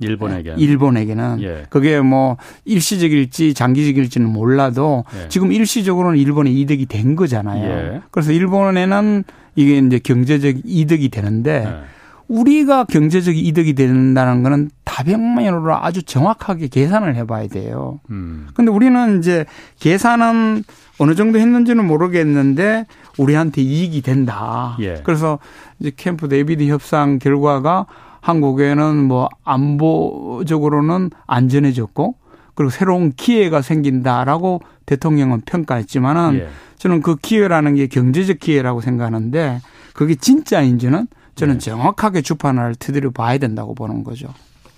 [0.00, 1.66] 일본에게 일본에게는 예.
[1.70, 5.28] 그게 뭐 일시적일지 장기적일지는 몰라도 예.
[5.28, 7.64] 지금 일시적으로는 일본에 이득이 된 거잖아요.
[7.64, 8.02] 예.
[8.10, 11.96] 그래서 일본에는 이게 이제 경제적 이득이 되는데 예.
[12.28, 18.00] 우리가 경제적 이득이 된다는 거는 다방면으로 아주 정확하게 계산을 해봐야 돼요.
[18.10, 18.48] 음.
[18.54, 19.44] 근데 우리는 이제
[19.78, 20.64] 계산은
[20.98, 22.86] 어느 정도 했는지는 모르겠는데
[23.18, 24.76] 우리한테 이익이 된다.
[24.80, 25.02] 예.
[25.04, 25.38] 그래서
[25.78, 27.86] 이제 캠프 데이비드 협상 결과가
[28.26, 32.16] 한국에는 뭐 안보적으로는 안전해졌고
[32.56, 36.48] 그리고 새로운 기회가 생긴다라고 대통령은 평가했지만은 예.
[36.76, 39.60] 저는 그 기회라는 게 경제적 기회라고 생각하는데
[39.94, 41.70] 그게 진짜인지는 저는 네.
[41.70, 44.28] 정확하게 주판을 두드려 봐야 된다고 보는 거죠.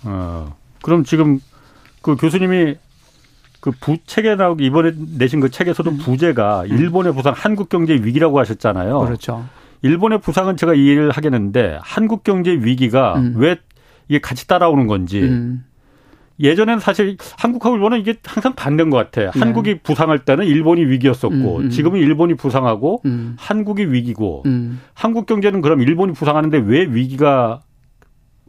[0.03, 1.39] 어, 그럼 지금
[2.03, 2.75] 그 교수님이
[3.61, 5.97] 그 부책에 나오기 이번에 내신 그 책에서도 음.
[5.97, 6.67] 부재가 음.
[6.67, 8.99] 일본의 부상 한국 경제 위기라고 하셨잖아요.
[8.99, 9.45] 그렇죠.
[9.81, 13.33] 일본의 부상은 제가 이해를 하겠는데 한국 경제 위기가 음.
[13.37, 13.57] 왜
[14.07, 15.63] 이게 같이 따라오는 건지 음.
[16.39, 19.31] 예전에는 사실 한국하고 일본은 이게 항상 반대인 것 같아요.
[19.31, 19.39] 네.
[19.39, 21.69] 한국이 부상할 때는 일본이 위기였었고 음, 음.
[21.69, 23.35] 지금은 일본이 부상하고 음.
[23.37, 24.79] 한국이 위기고 음.
[24.93, 27.61] 한국 경제는 그럼 일본이 부상하는데 왜 위기가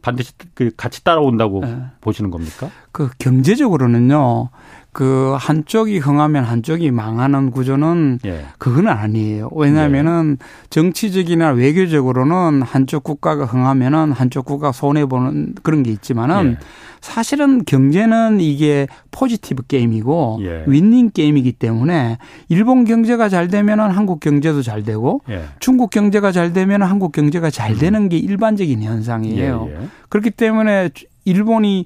[0.01, 1.77] 반드시 그 같이 따라온다고 네.
[1.99, 2.69] 보시는 겁니까?
[2.91, 4.49] 그 경제적으로는요.
[4.93, 8.45] 그 한쪽이 흥하면 한쪽이 망하는 구조는 예.
[8.57, 9.49] 그건 아니에요.
[9.53, 10.45] 왜냐하면은 예.
[10.69, 16.65] 정치적이나 외교적으로는 한쪽 국가가 흥하면은 한쪽 국가가 손해 보는 그런 게 있지만은 예.
[16.99, 20.63] 사실은 경제는 이게 포지티브 게임이고 예.
[20.67, 22.17] 윈닝 게임이기 때문에
[22.49, 25.45] 일본 경제가 잘 되면은 한국 경제도 잘 되고 예.
[25.59, 29.69] 중국 경제가 잘 되면은 한국 경제가 잘 되는 게 일반적인 현상이에요.
[29.71, 30.89] 예, 그렇기 때문에
[31.23, 31.85] 일본이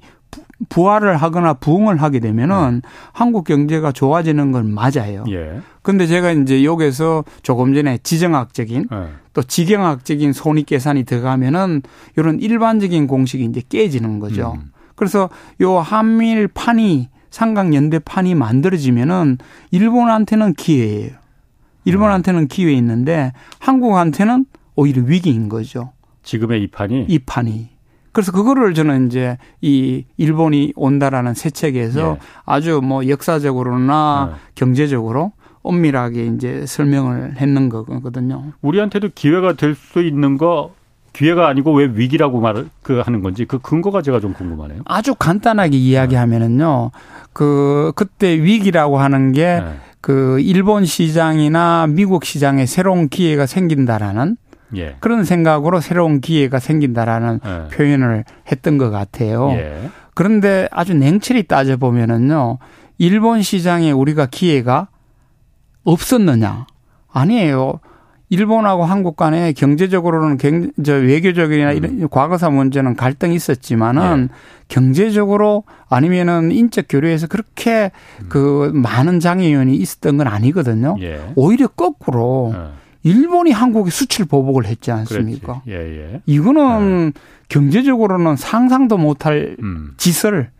[0.68, 2.88] 부활을 하거나 부흥을 하게 되면은 네.
[3.12, 5.24] 한국 경제가 좋아지는 건 맞아요.
[5.28, 5.60] 예.
[5.82, 9.08] 근데 제가 이제 여기서 조금 전에 지정학적인 네.
[9.32, 11.82] 또 지경학적인 손익 계산이 들어가면은
[12.16, 14.54] 이런 일반적인 공식이 이제 깨지는 거죠.
[14.56, 14.72] 음.
[14.94, 15.28] 그래서
[15.60, 19.38] 요 한밀 판이 삼각 연대 판이 만들어지면은
[19.70, 21.12] 일본한테는 기회예요.
[21.84, 25.92] 일본한테는 기회 있는데 한국한테는 오히려 위기인 거죠.
[26.22, 27.75] 지금의 이 판이 이 판이
[28.16, 32.18] 그래서 그거를 저는 이제 이 일본이 온다라는 새 책에서 예.
[32.46, 34.36] 아주 뭐 역사적으로나 예.
[34.54, 38.52] 경제적으로 엄밀하게 이제 설명을 했는 거거든요.
[38.62, 40.72] 우리한테도 기회가 될 수 있는 거
[41.12, 44.80] 기회가 아니고 왜 위기라고 말을 그 하는 건지 그 근거가 제가 좀 궁금하네요.
[44.86, 46.92] 아주 간단하게 이야기하면은요.
[47.34, 49.76] 그 그때 위기라고 하는 게그 네.
[50.00, 54.38] 그 일본 시장이나 미국 시장에 새로운 기회가 생긴다라는
[54.76, 54.96] 예.
[55.00, 57.76] 그런 생각으로 새로운 기회가 생긴다라는 예.
[57.76, 59.50] 표현을 했던 것 같아요.
[59.52, 59.90] 예.
[60.14, 62.58] 그런데 아주 냉철히 따져보면은요,
[62.98, 64.88] 일본 시장에 우리가 기회가
[65.84, 66.66] 없었느냐?
[67.12, 67.80] 아니에요.
[68.28, 71.76] 일본하고 한국 간에 경제적으로는 경, 저 외교적이나 음.
[71.76, 74.34] 이런 과거사 문제는 갈등이 있었지만은 예.
[74.68, 78.26] 경제적으로 아니면은 인적 교류에서 그렇게 음.
[78.28, 80.96] 그 많은 장애연이 있었던 건 아니거든요.
[81.00, 81.20] 예.
[81.36, 82.85] 오히려 거꾸로 예.
[83.06, 85.62] 일본이 한국에 수출 보복을 했지 않습니까?
[85.68, 86.20] 예, 예.
[86.26, 87.20] 이거는 네.
[87.48, 89.92] 경제적으로는 상상도 못할 음.
[89.96, 90.50] 짓을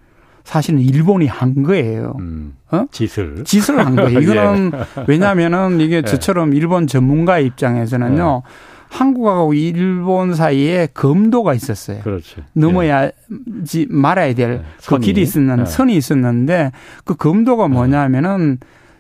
[0.45, 2.15] 사실은 일본이 한 거예요.
[2.21, 2.55] 음.
[2.71, 2.87] 어?
[2.93, 3.43] 짓을.
[3.45, 4.21] 짓을 한 거예요.
[4.23, 5.05] 이거는 예.
[5.09, 6.03] 왜냐하면은 이게 예.
[6.03, 8.43] 저처럼 일본 전문가 입장에서는요.
[8.47, 8.77] 예.
[8.91, 12.37] 한국하고 일본 사이에 검도가 있었어야 그렇지.
[12.53, 13.87] 넘어야지 예.
[13.89, 15.01] 말아야 될그 네.
[15.01, 15.67] 길이 있었는 네.
[15.67, 16.71] 선이 있었는데
[17.05, 18.59] 그 검도가 뭐냐면은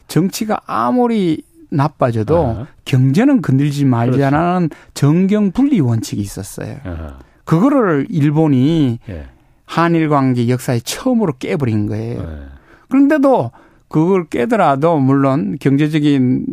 [0.09, 2.66] 정치가 아무리 나빠져도 아.
[2.85, 4.85] 경제는 건들지 말자라는 그렇죠.
[4.94, 6.76] 정경 분리 원칙이 있었어요.
[6.85, 7.18] 아.
[7.44, 9.26] 그거를 일본이 예.
[9.64, 12.20] 한일 관계 역사에 처음으로 깨버린 거예요.
[12.20, 12.57] 예.
[12.88, 13.50] 그런데도
[13.88, 16.44] 그걸 깨더라도 물론 경제적인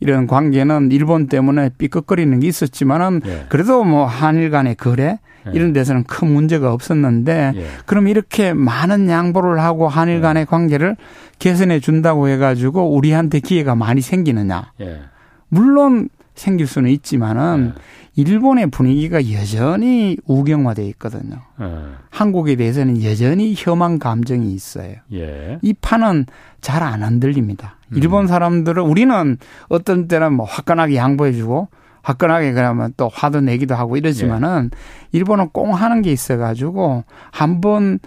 [0.00, 3.46] 이런 관계는 일본 때문에 삐걱거리는 게 있었지만은 예.
[3.48, 5.18] 그래도 뭐 한일 간의 거래 예.
[5.54, 7.66] 이런 데서는 큰 문제가 없었는데 예.
[7.86, 10.20] 그럼 이렇게 많은 양보를 하고 한일 예.
[10.20, 10.96] 간의 관계를
[11.38, 14.72] 개선해 준다고 해가지고 우리한테 기회가 많이 생기느냐?
[14.80, 15.00] 예.
[15.48, 17.80] 물론 생길 수는 있지만은 예.
[18.22, 21.36] 일본의 분위기가 여전히 우경화돼 있거든요.
[22.10, 24.96] 한국에 대해서는 여전히 혐한 감정이 있어요.
[25.62, 26.26] 이 판은
[26.60, 27.76] 잘 안 흔들립니다.
[27.92, 27.98] 음.
[27.98, 29.36] 일본 사람들은 우리는
[29.68, 31.68] 어떤 때는 뭐 화끈하게 양보해주고
[32.08, 34.78] 화끈하게 그러면 또 화도 내기도 하고 이러지만은 예.
[35.12, 37.98] 일본은 꽁 하는 게 있어가지고 한 번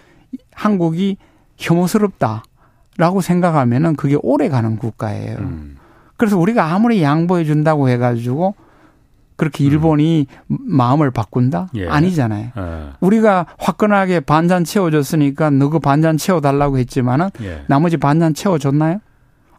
[0.55, 1.17] 한국이
[1.57, 5.37] 혐오스럽다라고 생각하면은 그게 오래 가는 국가예요.
[5.39, 5.75] 음.
[6.17, 8.55] 그래서 우리가 아무리 양보해 준다고 해가지고
[9.35, 10.57] 그렇게 일본이 음.
[10.61, 11.69] 마음을 바꾼다?
[11.75, 11.87] 예.
[11.87, 12.49] 아니잖아요.
[12.57, 12.89] 예.
[13.01, 17.63] 우리가 화끈하게 반잔 채워줬으니까 너그 반잔 채워달라고 했지만은 예.
[17.67, 18.99] 나머지 반잔 채워줬나요?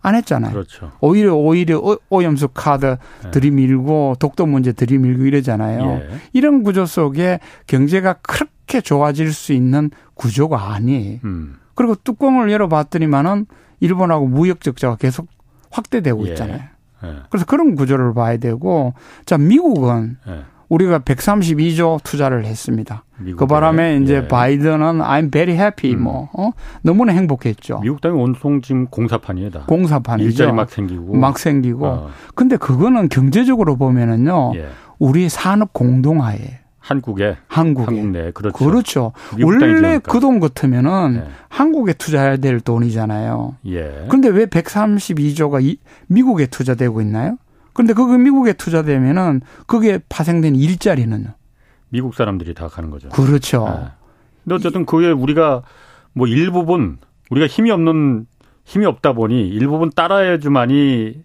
[0.03, 0.53] 안 했잖아요.
[0.53, 0.91] 그렇죠.
[1.01, 3.31] 오히려 오히려 오염수 카드 네.
[3.31, 6.01] 들이밀고 독도 문제 들이밀고 이러잖아요.
[6.03, 6.09] 예.
[6.33, 7.39] 이런 구조 속에
[7.69, 11.21] 경제가 그렇게 좋아질 수 있는 구조가 아니에요.
[11.25, 11.57] 음.
[11.75, 13.47] 그리고 뚜껑을 열어봤더니만은
[13.81, 15.29] 일본하고 무역 적자가 계속
[15.71, 16.31] 확대되고 예.
[16.31, 16.61] 있잖아요.
[17.05, 17.17] 예.
[17.31, 20.43] 그래서 그런 구조를 봐야 되고 자 미국은 예.
[20.73, 23.05] 우리가 132조 투자를 했습니다.
[23.19, 23.39] 미국에.
[23.39, 24.29] 그 바람에 이제 예.
[24.29, 26.05] 바이든은 I'm very happy 음.
[26.05, 26.51] 뭐 어?
[26.81, 27.81] 너무나 행복했죠.
[27.81, 29.65] 미국 땅이 온통 지금 공사판이에요, 다.
[29.67, 30.29] 공사판이죠.
[30.31, 31.87] 일자리 막 생기고 막 생기고.
[31.87, 32.09] 어.
[32.35, 34.53] 근데 그거는 경제적으로 보면은요.
[34.57, 34.69] 예.
[34.99, 38.57] 우리 산업 공동화에 한국에 한국에 한국 내 그렇죠.
[38.57, 39.13] 그렇죠.
[39.45, 41.31] 원래 그 돈 같으면은 예.
[41.51, 43.57] 한국에 투자해야 될 돈이잖아요.
[43.67, 44.07] 예.
[44.09, 47.37] 근데 왜 132조가 이, 미국에 투자되고 있나요?
[47.73, 51.31] 근데 그거 미국에 투자되면은 그게 파생된 일자리는요.
[51.89, 53.09] 미국 사람들이 다 가는 거죠.
[53.11, 53.65] 그렇죠.
[53.67, 53.89] 네.
[54.45, 55.63] 근데 어쨌든 그게 우리가
[56.15, 56.99] 뭐 일부분
[57.31, 58.27] 우리가 힘이 없는
[58.65, 61.23] 힘이 없다 보니 일부분 따라해야지만이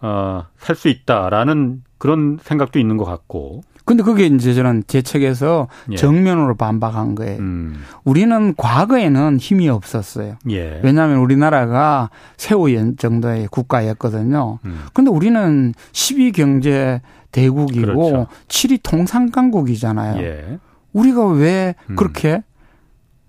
[0.00, 3.62] 어, 살 수 있다라는 그런 생각도 있는 것 같고.
[3.88, 5.96] 근데 그게 이제 저는 제 책에서 예.
[5.96, 7.38] 정면으로 반박한 거예요.
[7.38, 7.82] 음.
[8.04, 10.36] 우리는 과거에는 힘이 없었어요.
[10.50, 10.78] 예.
[10.84, 14.58] 왜냐하면 우리나라가 세우연 정도의 국가였거든요.
[14.66, 14.82] 음.
[14.92, 17.00] 근데 우리는 12 경제
[17.32, 18.26] 대국이고 그렇죠.
[18.48, 20.22] 7위 통상 강국이잖아요.
[20.22, 20.58] 예.
[20.92, 21.96] 우리가 왜 음.
[21.96, 22.42] 그렇게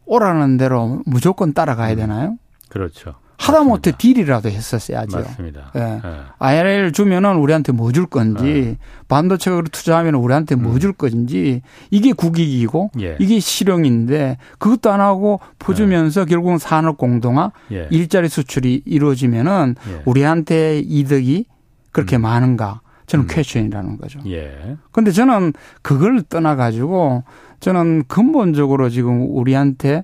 [0.03, 1.95] 오라는 대로 무조건 따라가야 음.
[1.95, 2.37] 되나요?
[2.67, 3.15] 그렇죠.
[3.39, 5.17] 하다못해 딜이라도 했었어야죠.
[5.17, 5.71] 맞습니다.
[5.75, 5.79] 예.
[5.79, 6.01] 네.
[6.39, 8.77] IRL 주면은 우리한테 뭐 줄 건지 네.
[9.07, 10.93] 반도체로 투자하면 우리한테 뭐줄 음.
[10.97, 13.15] 건지 이게 국익이고 예.
[13.19, 16.29] 이게 실용인데 그것도 안 하고 퍼주면서 네.
[16.29, 17.87] 결국은 산업 공동화 예.
[17.89, 20.01] 일자리 수출이 이루어지면은 예.
[20.05, 21.45] 우리한테 이득이
[21.91, 22.21] 그렇게 음.
[22.23, 22.81] 많은가?
[23.07, 23.27] 저는 음.
[23.27, 24.19] 퀘션이라는 거죠.
[24.27, 24.75] 예.
[24.91, 27.23] 근데 저는 그걸 떠나 가지고
[27.59, 30.03] 저는 근본적으로 지금 우리한테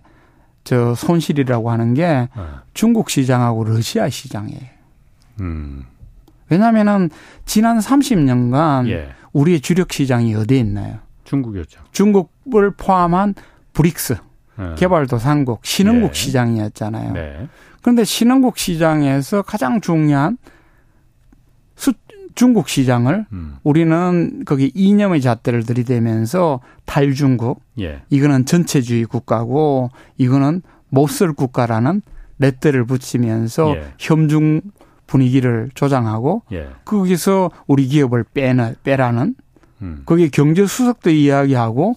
[0.66, 2.28] 저 손실이라고 하는 게 네.
[2.74, 4.62] 중국 시장하고 러시아 시장이에요.
[5.40, 5.86] 음.
[6.50, 7.10] 왜냐하면은
[7.46, 9.10] 지난 30년간 예.
[9.32, 11.00] 우리의 주력 시장이 어디에 있나요?
[11.24, 11.82] 중국이었죠.
[11.92, 13.36] 중국을 포함한
[13.74, 14.18] 브릭스
[14.58, 14.76] 네.
[14.76, 16.14] 개발도상국 신흥국 예.
[16.14, 17.14] 시장이었잖아요.
[17.14, 17.48] 네.
[17.82, 20.38] 그런데 신흥국 시장에서 가장 중요한
[21.76, 21.94] 수,
[22.36, 23.58] 중국 시장을 음.
[23.64, 28.02] 우리는 거기 이념의 잣대를 들이대면서 탈중국 예.
[28.10, 32.02] 이거는 전체주의 국가고 이거는 못 쓸 국가라는
[32.40, 33.94] 레터를 붙이면서 예.
[33.98, 34.62] 협중
[35.08, 36.70] 분위기를 조장하고 예.
[36.84, 39.36] 거기서 우리 기업을 빼나, 빼라는
[39.82, 40.04] 음.
[40.06, 41.96] 거기 경제 수석도 이야기하고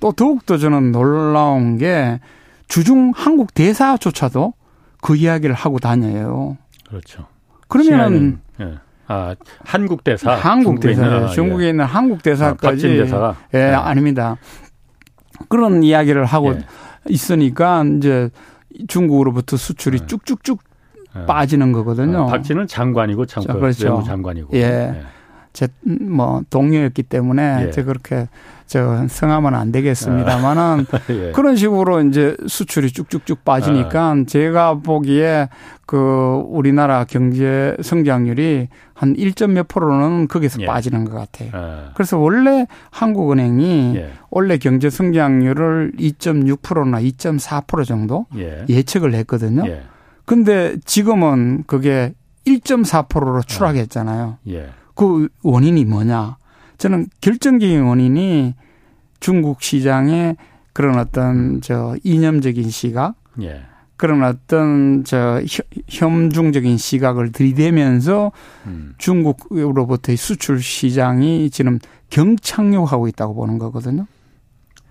[0.00, 2.20] 또 더욱더 저는 놀라운 게
[2.68, 4.54] 주중 한국 대사조차도
[5.00, 6.56] 그 이야기를 하고 다녀요.
[6.88, 7.26] 그렇죠.
[7.68, 8.74] 그러면은 예.
[9.12, 10.34] 아, 한국 대사.
[10.34, 11.26] 한국 대사.
[11.28, 12.86] 중국에 있는 한국 대사까지.
[12.86, 13.36] 아, 대사가.
[13.52, 13.74] 예, 네.
[13.74, 14.36] 아닙니다.
[15.48, 16.60] 그런 이야기를 하고 예.
[17.08, 18.30] 있으니까 이제
[18.88, 20.06] 중국으로부터 수출이 네.
[20.06, 20.60] 쭉쭉쭉
[21.14, 21.26] 네.
[21.26, 22.22] 빠지는 거거든요.
[22.22, 23.86] 아, 박진은 장관이고 장관, 그렇죠.
[23.86, 24.56] 외무 장관이고.
[24.56, 25.02] 예.
[25.60, 25.68] 예.
[25.84, 27.70] 제뭐 동료였기 때문에 예.
[27.70, 28.28] 제가 그렇게
[28.66, 31.32] 저 성하면 안 되겠습니다만은 예.
[31.32, 34.24] 그런 식으로 이제 수출이 쭉쭉쭉 빠지니까 아.
[34.26, 35.50] 제가 보기에
[35.84, 40.66] 그 우리나라 경제 성장률이 한 1점 몇 프로는 거기서 예.
[40.66, 41.50] 빠지는 것 같아요.
[41.52, 41.90] 아.
[41.94, 44.12] 그래서 원래 한국은행이 예.
[44.30, 48.64] 원래 경제 성장률을 2.6%나 2.4% 정도 예.
[48.70, 49.64] 예측을 했거든요.
[49.66, 49.82] 예.
[50.24, 52.14] 근데 지금은 그게
[52.46, 54.38] 1.4%로 추락했잖아요.
[54.48, 54.70] 예.
[55.02, 56.36] 그 원인이 뭐냐?
[56.78, 58.54] 저는 결정적인 원인이
[59.18, 60.36] 중국 시장의
[60.72, 61.60] 그런 어떤 음.
[61.60, 63.64] 저 이념적인 시각, 예.
[63.96, 65.42] 그런 어떤 저
[65.88, 68.30] 혐중적인 시각을 들이대면서
[68.66, 68.94] 음.
[68.98, 74.06] 중국으로부터의 수출 시장이 지금 경착륙하고 있다고 보는 거거든요.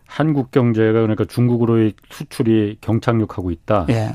[0.05, 3.85] 한국 경제가 그러니까 중국으로의 수출이 경착륙하고 있다.
[3.91, 4.11] 예.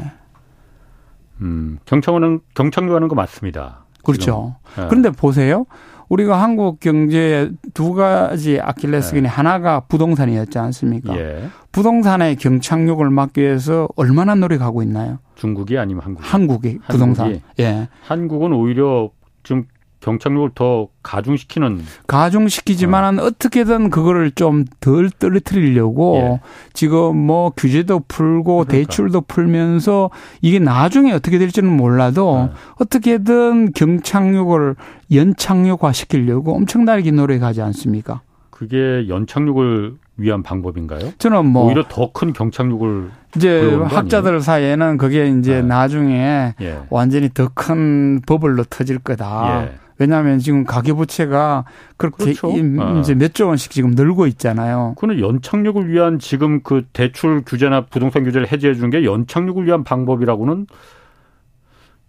[1.40, 3.85] 음, 경착하는 경착륙하는 거 맞습니다.
[4.12, 4.56] 그렇죠.
[4.78, 4.86] 예.
[4.88, 5.66] 그런데 보세요.
[6.08, 9.28] 우리가 한국 경제의 두 가지 아킬레스건이 네.
[9.28, 11.16] 하나가 부동산이었지 않습니까?
[11.18, 11.48] 예.
[11.72, 15.18] 부동산의 경착륙을 막기 위해서 얼마나 노력하고 있나요?
[15.34, 16.20] 중국이 아니면 한국?
[16.22, 17.26] 한국이 부동산.
[17.26, 17.88] 한국이, 예.
[18.04, 19.10] 한국은 오히려
[19.42, 19.64] 좀
[20.00, 23.26] 경착륙을 더 가중시키는 가중시키지만은 어.
[23.26, 26.40] 어떻게든 그거를 좀 덜 떨어뜨리려고 예.
[26.72, 28.72] 지금 뭐 규제도 풀고 그러니까.
[28.72, 30.10] 대출도 풀면서
[30.42, 32.56] 이게 나중에 어떻게 될지는 몰라도 네.
[32.80, 34.76] 어떻게든 경착륙을
[35.12, 38.20] 연착륙화 시키려고 엄청나게 노력하지 않습니까?
[38.50, 41.12] 그게 연착륙을 위한 방법인가요?
[41.18, 45.62] 저는 뭐 오히려 더 큰 경착륙을 이제 학자들 사이에는 그게 이제 네.
[45.62, 46.78] 나중에 예.
[46.88, 49.68] 완전히 더 큰 버블로 터질 거다.
[50.00, 50.04] 예.
[50.04, 51.64] 왜냐하면 지금 가계부채가
[51.96, 52.48] 그렇게 그렇죠.
[52.80, 52.98] 아.
[53.00, 54.94] 이제 몇 조 원씩 지금 늘고 있잖아요.
[54.98, 60.66] 그는 연착륙을 위한 지금 그 대출 규제나 부동산 규제를 해제해 준 게 연착륙을 위한 방법이라고는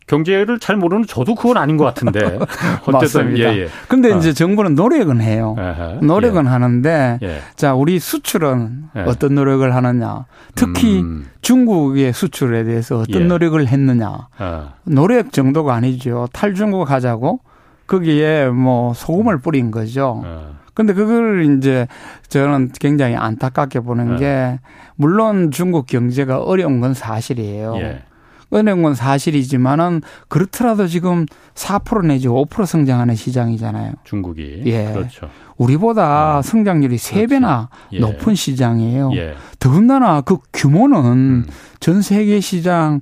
[0.07, 2.39] 경제를 잘 모르는 저도 그건 아닌 것 같은데.
[2.87, 3.67] 어쨌든 예, 예.
[3.89, 4.17] 근데 어.
[4.17, 5.53] 이제 정부는 노력은 해요.
[5.59, 5.99] 에헤.
[6.01, 6.49] 노력은 예.
[6.49, 7.39] 하는데 예.
[7.57, 9.01] 자, 우리 수출은 예.
[9.01, 10.23] 어떤 노력을 하느냐.
[10.55, 11.27] 특히 음.
[11.41, 13.25] 중국의 수출에 대해서 어떤 예.
[13.25, 14.29] 노력을 했느냐.
[14.39, 14.73] 어.
[14.85, 16.29] 노력 정도가 아니죠.
[16.31, 17.41] 탈중국 하자고
[17.87, 20.21] 거기에 뭐 소금을 뿌린 거죠.
[20.23, 20.37] 네.
[20.73, 21.87] 근데 그걸 이제
[22.27, 24.19] 저는 굉장히 안타깝게 보는 네.
[24.19, 24.59] 게
[24.95, 27.77] 물론 중국 경제가 어려운 건 사실이에요.
[27.77, 28.03] 예.
[28.49, 33.93] 어려운 건 사실이지만은 그렇더라도 지금 4% 내지 5% 성장하는 시장이잖아요.
[34.03, 34.61] 중국이.
[34.67, 34.91] 예.
[34.93, 35.29] 그렇죠.
[35.57, 36.41] 우리보다 음.
[36.43, 37.69] 성장률이 3배나 그렇죠.
[37.93, 37.99] 예.
[37.99, 39.11] 높은 시장이에요.
[39.15, 39.33] 예.
[39.59, 41.45] 더군다나 그 규모는 음.
[41.79, 43.01] 전 세계 시장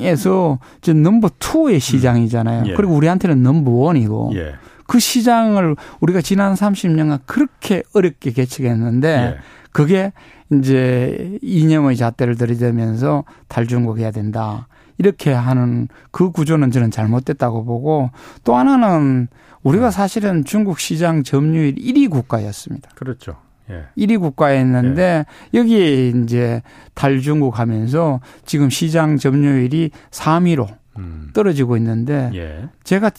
[0.00, 2.62] 에서 이제 넘버 투의 시장이잖아요.
[2.62, 2.66] 음.
[2.68, 2.74] 예.
[2.74, 4.54] 그리고 우리한테는 넘버 원이고 예.
[4.86, 9.36] 그 시장을 우리가 지난 30년간 그렇게 어렵게 개척했는데 예.
[9.72, 10.12] 그게
[10.52, 14.68] 이제 이념의 잣대를 들이대면서 탈중국 해야 된다.
[14.98, 18.10] 이렇게 하는 그 구조는 저는 잘못됐다고 보고
[18.44, 19.28] 또 하나는
[19.62, 19.90] 우리가 음.
[19.90, 22.90] 사실은 중국 시장 점유율 1위 국가였습니다.
[22.94, 23.36] 그렇죠.
[23.70, 23.86] 예.
[23.96, 25.24] 1위 국가였는데
[25.54, 25.58] 예.
[25.58, 26.62] 여기에 이제
[26.94, 31.30] 탈중국 하면서 지금 시장 점유율이 3위로 음.
[31.32, 32.68] 떨어지고 있는데 예.
[32.84, 33.10] 제가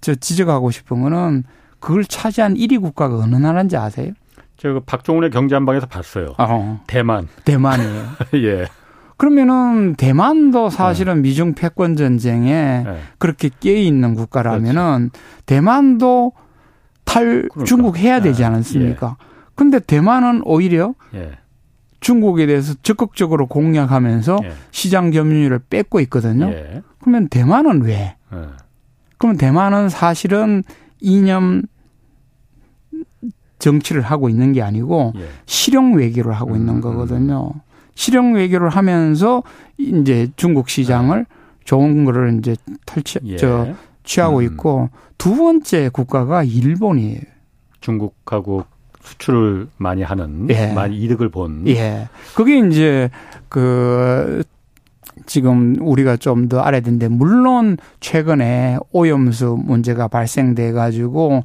[0.00, 1.44] 저 지적하고 싶은 거는
[1.80, 4.12] 그걸 차지한 1위 국가가 어느 나라인지 아세요?
[4.56, 6.34] 제가 박종훈의 경제한방에서 봤어요.
[6.38, 6.80] 어.
[6.86, 7.28] 대만.
[7.44, 8.04] 대만이에요.
[8.34, 8.66] 예.
[9.16, 11.20] 그러면은 대만도 사실은 네.
[11.22, 13.00] 미중 패권 전쟁에 네.
[13.18, 15.44] 그렇게 깨 있는 국가라면은 그렇지.
[15.46, 16.32] 대만도
[17.04, 17.64] 탈 그러니까.
[17.64, 18.46] 중국 해야 되지 네.
[18.46, 19.16] 않았습니까?
[19.18, 19.35] 예.
[19.56, 21.32] 근데 대만은 오히려 예.
[21.98, 24.52] 중국에 대해서 적극적으로 공략하면서 예.
[24.70, 26.46] 시장 점유율을 뺏고 있거든요.
[26.50, 26.82] 예.
[27.00, 28.16] 그러면 대만은 왜?
[28.32, 28.38] 예.
[29.18, 30.62] 그러면 대만은 사실은
[31.00, 31.62] 이념
[33.58, 35.28] 정치를 하고 있는 게 아니고 예.
[35.46, 37.50] 실용 외교를 하고 음, 있는 거거든요.
[37.54, 37.60] 음.
[37.94, 39.42] 실용 외교를 하면서
[39.78, 41.36] 이제 중국 시장을 네.
[41.64, 43.36] 좋은 거를 이제 탈취 예.
[43.36, 44.44] 저 취하고 음.
[44.44, 47.20] 있고 두 번째 국가가 일본이에요.
[47.80, 48.64] 중국하고
[49.06, 50.72] 수출을 많이 하는 예.
[50.72, 51.66] 많이 이득을 본.
[51.68, 52.08] 예.
[52.34, 53.08] 그게 이제
[53.48, 54.42] 그
[55.24, 61.44] 지금 우리가 좀 더 알아야 되는데 물론 최근에 오염수 문제가 발생돼 가지고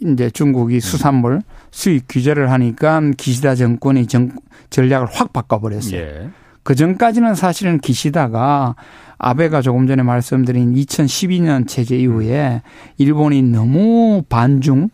[0.00, 4.30] 이제 중국이 수산물 수입 규제를 하니까 기시다 정권이 정,
[4.70, 6.00] 전략을 확 바꿔버렸어요.
[6.00, 6.30] 예.
[6.62, 8.76] 그 전까지는 사실은 기시다가
[9.18, 12.62] 아베가 조금 전에 말씀드린 2012년 체제 이후에
[12.98, 14.90] 일본이 너무 반중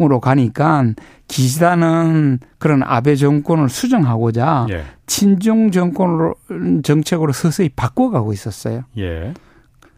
[0.00, 0.84] 으로 가니까
[1.26, 4.84] 기시다는 그런 아베 정권을 수정하고자 예.
[5.06, 6.34] 친중 정권으로
[6.82, 8.82] 정책으로 서서히 바꿔가고 있었어요.
[8.98, 9.34] 예.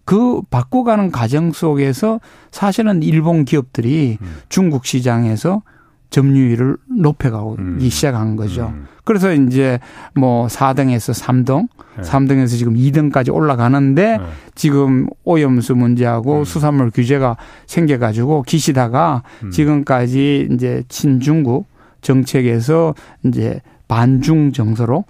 [0.05, 2.21] 그 바꿔가는 과정 속에서
[2.51, 4.37] 사실은 일본 기업들이 음.
[4.49, 5.63] 중국 시장에서
[6.11, 7.79] 점유율을 높여가고 음.
[7.81, 8.73] 시작한 거죠.
[8.75, 8.87] 음.
[9.05, 9.79] 그래서 이제
[10.15, 12.03] 뭐 4등에서 3등, 네.
[12.03, 14.25] 3등에서 지금 2등까지 올라가는데 네.
[14.55, 16.45] 지금 오염수 문제하고 음.
[16.45, 19.51] 수산물 규제가 생겨가지고 기시다가 음.
[19.51, 21.67] 지금까지 이제 친중국
[22.03, 22.95] 정책에서
[23.25, 25.05] 이제 반중 정서로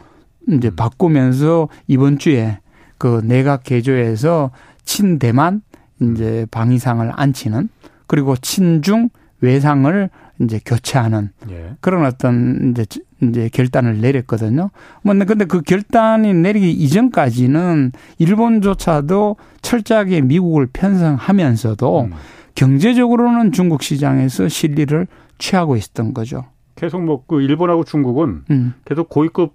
[0.48, 0.76] 이제 음.
[0.76, 2.58] 바꾸면서 이번 주에
[2.98, 4.50] 그 내각 개조에서
[4.84, 5.62] 친대만
[6.00, 7.68] 이제 방위상을 안치는
[8.06, 9.10] 그리고 친중
[9.40, 11.74] 외상을 이제 교체하는 예.
[11.80, 12.86] 그런 어떤 이제
[13.22, 14.70] 이제 결단을 내렸거든요.
[15.02, 22.12] 뭐 근데 그 결단이 내리기 이전까지는 일본조차도 철저하게 미국을 편성하면서도 음.
[22.54, 25.06] 경제적으로는 중국 시장에서 실리를
[25.38, 26.46] 취하고 있었던 거죠.
[26.74, 28.74] 계속 뭐 그 일본하고 중국은 음.
[28.84, 29.52] 계속 고위급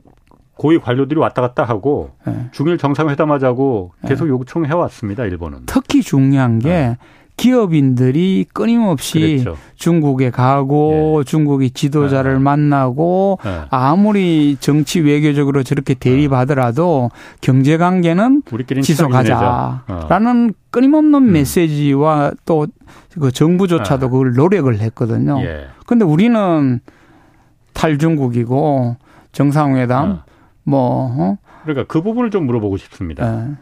[0.57, 2.47] 고위 관료들이 왔다 갔다 하고 네.
[2.51, 4.29] 중일 정상회담하자고 계속 네.
[4.31, 5.25] 요청해 왔습니다.
[5.25, 5.63] 일본은.
[5.65, 6.97] 특히 중요한 게 네.
[7.37, 9.59] 기업인들이 끊임없이 그렇죠.
[9.75, 11.23] 중국에 가고 예.
[11.25, 12.39] 중국의 지도자를 네.
[12.39, 13.61] 만나고 네.
[13.69, 18.43] 아무리 정치 외교적으로 저렇게 대립하더라도 경제 관계는
[18.81, 20.53] 지속하자라는 어.
[20.71, 21.31] 끊임없는 음.
[21.33, 22.67] 메시지와 또
[23.19, 24.11] 그 정부조차도 네.
[24.11, 25.39] 그걸 노력을 했거든요.
[25.85, 26.09] 그런데 예.
[26.09, 26.79] 우리는
[27.73, 28.97] 탈중국이고
[29.31, 30.23] 정상회담 어.
[30.63, 31.37] 뭐 어?
[31.63, 33.57] 그러니까 그 부분을 좀 물어보고 싶습니다.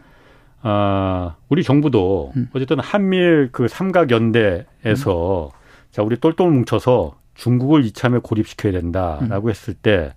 [0.64, 0.70] 네.
[0.70, 2.48] 아, 우리 정부도 음.
[2.54, 5.58] 어쨌든 한미일 그 삼각 연대에서 음.
[5.90, 9.50] 자, 우리 똘똘 뭉쳐서 중국을 이참에 고립시켜야 된다라고 음.
[9.50, 10.14] 했을 때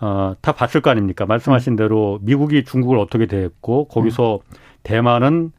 [0.00, 1.24] 어, 다 봤을 거 아닙니까?
[1.24, 1.76] 말씀하신 음.
[1.76, 4.56] 대로 미국이 중국을 어떻게 대했고 거기서 음.
[4.82, 5.52] 대만은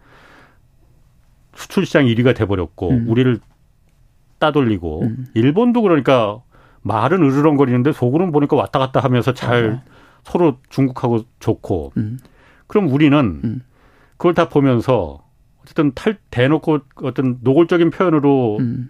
[1.55, 3.05] 수출 시장 1위가 돼 버렸고 음.
[3.07, 3.39] 우리를
[4.39, 6.39] 따돌리고 일본도 그러니까
[6.83, 9.83] 말은 으르렁거리는데 속으로는 보니까 왔다 갔다 하면서 잘 맞아.
[10.23, 11.93] 서로 중국하고 좋고
[12.67, 13.63] 그럼 우리는
[14.17, 15.23] 그걸 다 보면서
[15.61, 18.89] 어쨌든 탈 대놓고 어떤 노골적인 표현으로 음.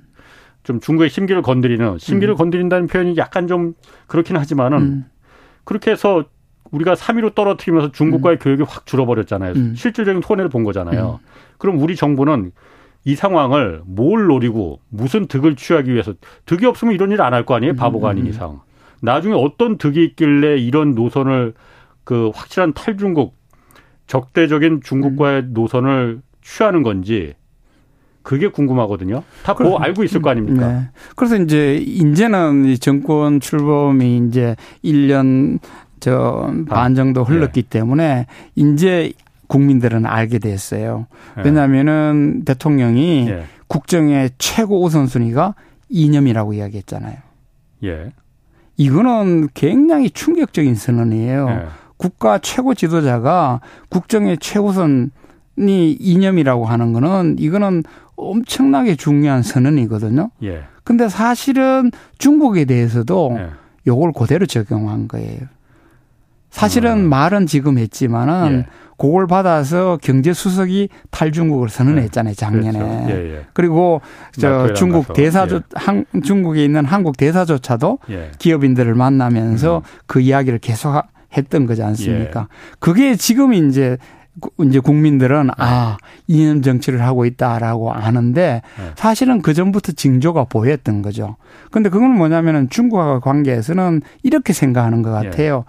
[0.63, 2.37] 좀 중국의 심기를 건드리는 심기를 음.
[2.37, 3.73] 건드린다는 표현이 약간 좀
[4.07, 5.05] 그렇긴 하지만은 음.
[5.63, 6.25] 그렇게 해서
[6.71, 8.39] 우리가 3위로 떨어뜨리면서 중국과의 음.
[8.39, 9.53] 교육이 확 줄어버렸잖아요.
[9.53, 9.75] 음.
[9.75, 11.19] 실질적인 손해를 본 거잖아요.
[11.21, 11.27] 음.
[11.57, 12.51] 그럼 우리 정부는
[13.05, 16.13] 이 상황을 뭘 노리고 무슨 득을 취하기 위해서
[16.45, 17.75] 득이 없으면 이런 일 안 할 거 아니에요?
[17.75, 18.59] 바보가 아닌 이상.
[19.01, 21.53] 나중에 어떤 득이 있길래 이런 노선을
[22.03, 23.35] 그 확실한 탈중국
[24.07, 25.49] 적대적인 중국과의 음.
[25.53, 27.35] 노선을 취하는 건지
[28.23, 29.23] 그게 궁금하거든요.
[29.43, 30.67] 다 그거 알고 있을 거 아닙니까?
[30.67, 30.89] 네.
[31.15, 35.59] 그래서 이제 이제는 정권 출범이 이제 1년
[35.99, 37.69] 저반 정도 흘렀기 네.
[37.69, 39.13] 때문에 이제
[39.47, 41.07] 국민들은 알게 됐어요.
[41.37, 41.43] 네.
[41.45, 43.45] 왜냐하면은 대통령이 네.
[43.67, 45.55] 국정의 최고 우선순위가
[45.89, 47.15] 이념이라고 이야기했잖아요.
[47.85, 48.11] 예.
[48.75, 51.69] 이거는 굉장히 충격적인 선언이에요.
[51.97, 52.07] 네.
[52.07, 55.09] 국가 최고 지도자가 국정의 최우선이
[55.99, 57.83] 이념이라고 하는 거는 이거는
[58.15, 60.31] 엄청나게 중요한 선언이거든요.
[60.43, 60.63] 예.
[60.83, 63.49] 근데 사실은 중국에 대해서도 예.
[63.87, 65.39] 요걸 그대로 적용한 거예요.
[66.49, 67.09] 사실은 음.
[67.09, 68.87] 말은 지금 했지만은 예.
[68.97, 72.35] 그걸 받아서 경제수석이 탈중국을 선언했잖아요 네.
[72.35, 72.79] 작년에.
[72.79, 73.09] 그렇죠.
[73.09, 73.45] 예, 예.
[73.53, 75.61] 그리고 저 중국 대사조 예.
[75.75, 78.31] 한 중국에 있는 한국 대사조차도 예.
[78.39, 79.81] 기업인들을 만나면서 음.
[80.07, 80.99] 그 이야기를 계속
[81.35, 82.41] 했던 거지 않습니까?
[82.41, 82.75] 예.
[82.79, 83.97] 그게 지금 이제
[84.63, 85.97] 이제 국민들은 아
[86.27, 88.91] 이념 정치를 하고 있다라고 아는데 네.
[88.95, 91.37] 사실은 그 전부터 징조가 보였던 거죠.
[91.71, 95.65] 근데 그건 뭐냐면은 중국과 관계에서는 이렇게 생각하는 것 같아요.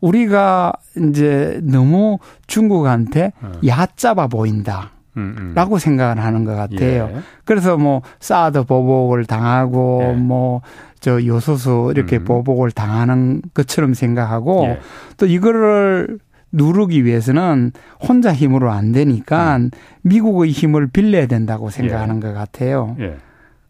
[0.00, 3.52] 우리가 이제 너무 중국한테 어.
[3.66, 4.90] 얕잡아 보인다.
[5.16, 5.52] 음, 음.
[5.54, 7.10] 라고 생각을 하는 것 같아요.
[7.12, 7.20] 예.
[7.44, 10.12] 그래서 뭐 사드 보복을 당하고 예.
[10.12, 10.62] 뭐
[11.02, 12.24] 저 요소수 이렇게 음.
[12.24, 14.78] 보복을 당하는 것처럼 생각하고 예.
[15.16, 16.20] 또 이거를
[16.52, 19.70] 누르기 위해서는 혼자 힘으로 안 되니까 음.
[20.02, 22.20] 미국의 힘을 빌려야 된다고 생각하는 예.
[22.20, 22.96] 것 같아요.
[23.00, 23.16] 예.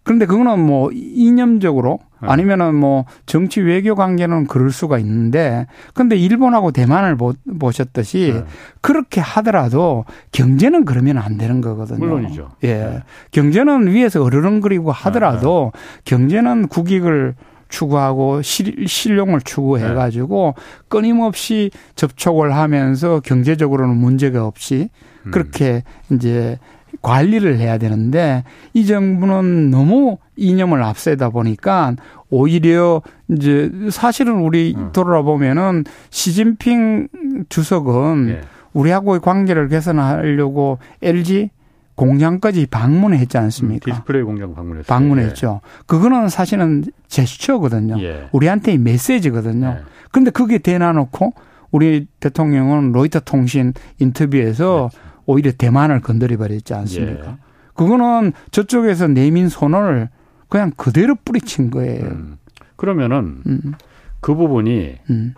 [0.03, 2.29] 그런데 그거는 뭐 이념적으로 네.
[2.29, 7.17] 아니면은 뭐 정치 외교 관계는 그럴 수가 있는데 근데 일본하고 대만을
[7.59, 8.45] 보셨듯이 네.
[8.81, 11.99] 그렇게 하더라도 경제는 그러면 안 되는 거거든요.
[11.99, 12.51] 물론이죠.
[12.65, 12.75] 예.
[12.75, 13.03] 네.
[13.31, 16.01] 경제는 위에서 어르렁거리고 하더라도 네.
[16.05, 17.35] 경제는 국익을
[17.69, 20.63] 추구하고 실, 실용을 추구해 가지고 네.
[20.89, 24.91] 끊임없이 접촉을 하면서 경제적으로는 문제가 없이
[25.27, 25.31] 음.
[25.31, 26.17] 그렇게 음.
[26.17, 26.59] 이제
[27.03, 31.97] 관리를 해야 되는데 이 정부는 너무 이념을 앞세다 보니까
[32.31, 34.91] 오히려 이제 사실은 우리 음.
[34.93, 37.09] 돌아보면은 시진핑
[37.49, 38.41] 주석은 예.
[38.73, 41.51] 우리하고의 관계를 개선하려고 LG
[41.95, 43.91] 공장까지 방문했지 않습니까?
[43.91, 44.87] 음, 디스플레이 공장 방문했어요.
[44.87, 45.61] 방문했죠.
[45.63, 45.69] 예.
[45.87, 48.01] 그거는 사실은 제스처거든요.
[48.03, 48.29] 예.
[48.33, 49.77] 우리한테 메시지거든요.
[49.79, 49.85] 예.
[50.11, 51.35] 근데 그게 대놔놓고
[51.71, 55.12] 우리 대통령은 로이터 통신 인터뷰에서 그렇죠.
[55.27, 57.27] 오히려 대만을 건드려 버렸지 않습니까?
[57.31, 57.37] 예.
[57.75, 60.09] 그거는 저쪽에서 내민 손을
[60.49, 62.05] 그냥 그대로 뿌리친 거예요.
[62.05, 62.37] 음.
[62.77, 63.73] 그러면은 음.
[64.21, 65.35] 그 부분이 음.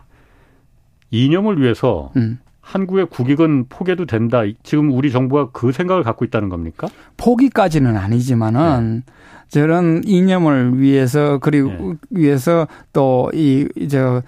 [1.11, 2.39] 이념을 위해서 음.
[2.61, 4.43] 한국의 국익은 포기해도 된다.
[4.63, 6.89] 지금 우리 정부가 그 생각을 갖고 있다는 겁니까?
[7.19, 9.13] 포기까지는 아니지만은 네.
[9.49, 11.95] 저런 이념을 위해서 그리고 네.
[12.11, 14.23] 위해서 또 이 저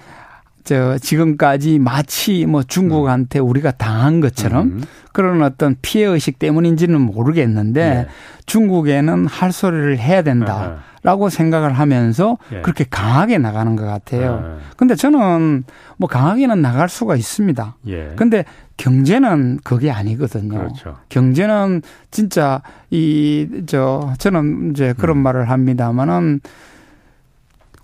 [0.66, 3.48] 저 지금까지 마치 뭐 중국한테 음.
[3.48, 4.82] 우리가 당한 것처럼 음.
[5.12, 8.06] 그런 어떤 피해 의식 때문인지는 모르겠는데 네.
[8.46, 11.36] 중국에는 할 소리를 해야 된다라고 네.
[11.36, 12.62] 생각을 하면서 네.
[12.62, 14.40] 그렇게 강하게 나가는 것 같아요.
[14.40, 14.64] 네.
[14.76, 15.62] 근데 저는
[15.98, 17.76] 뭐 강하게는 나갈 수가 있습니다.
[17.86, 18.12] 예.
[18.16, 18.44] 근데
[18.76, 20.58] 경제는 그게 아니거든요.
[20.58, 20.96] 그렇죠.
[21.08, 22.60] 경제는 진짜
[22.90, 25.22] 이 저 저는 이제 그런 음.
[25.22, 26.40] 말을 합니다마는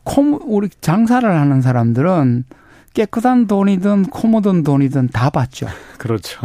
[0.03, 2.45] 콤 우리 장사를 하는 사람들은
[2.95, 5.66] 깨끗한 돈이든 코모든 돈이든 다 받죠.
[5.99, 6.40] 그렇죠.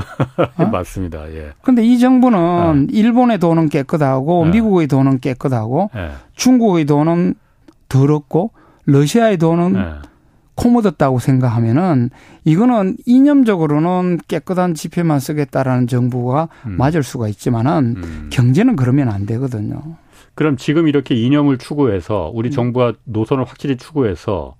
[0.57, 0.65] 어?
[0.67, 1.29] 맞습니다.
[1.33, 1.51] 예.
[1.61, 2.97] 근데 이 정부는 네.
[2.97, 4.51] 일본의 돈은 깨끗하고 네.
[4.51, 6.11] 미국의 돈은 깨끗하고 네.
[6.35, 7.35] 중국의 돈은
[7.89, 8.51] 더럽고
[8.85, 9.93] 러시아의 돈은 네.
[10.55, 12.09] 코묻었다고 생각하면은
[12.43, 16.77] 이거는 이념적으로는 깨끗한 지폐만 쓰겠다라는 정부가 음.
[16.77, 18.29] 맞을 수가 있지만은 음.
[18.31, 19.81] 경제는 그러면 안 되거든요.
[20.33, 22.51] 그럼 지금 이렇게 이념을 추구해서 우리 음.
[22.51, 24.55] 정부가 노선을 확실히 추구해서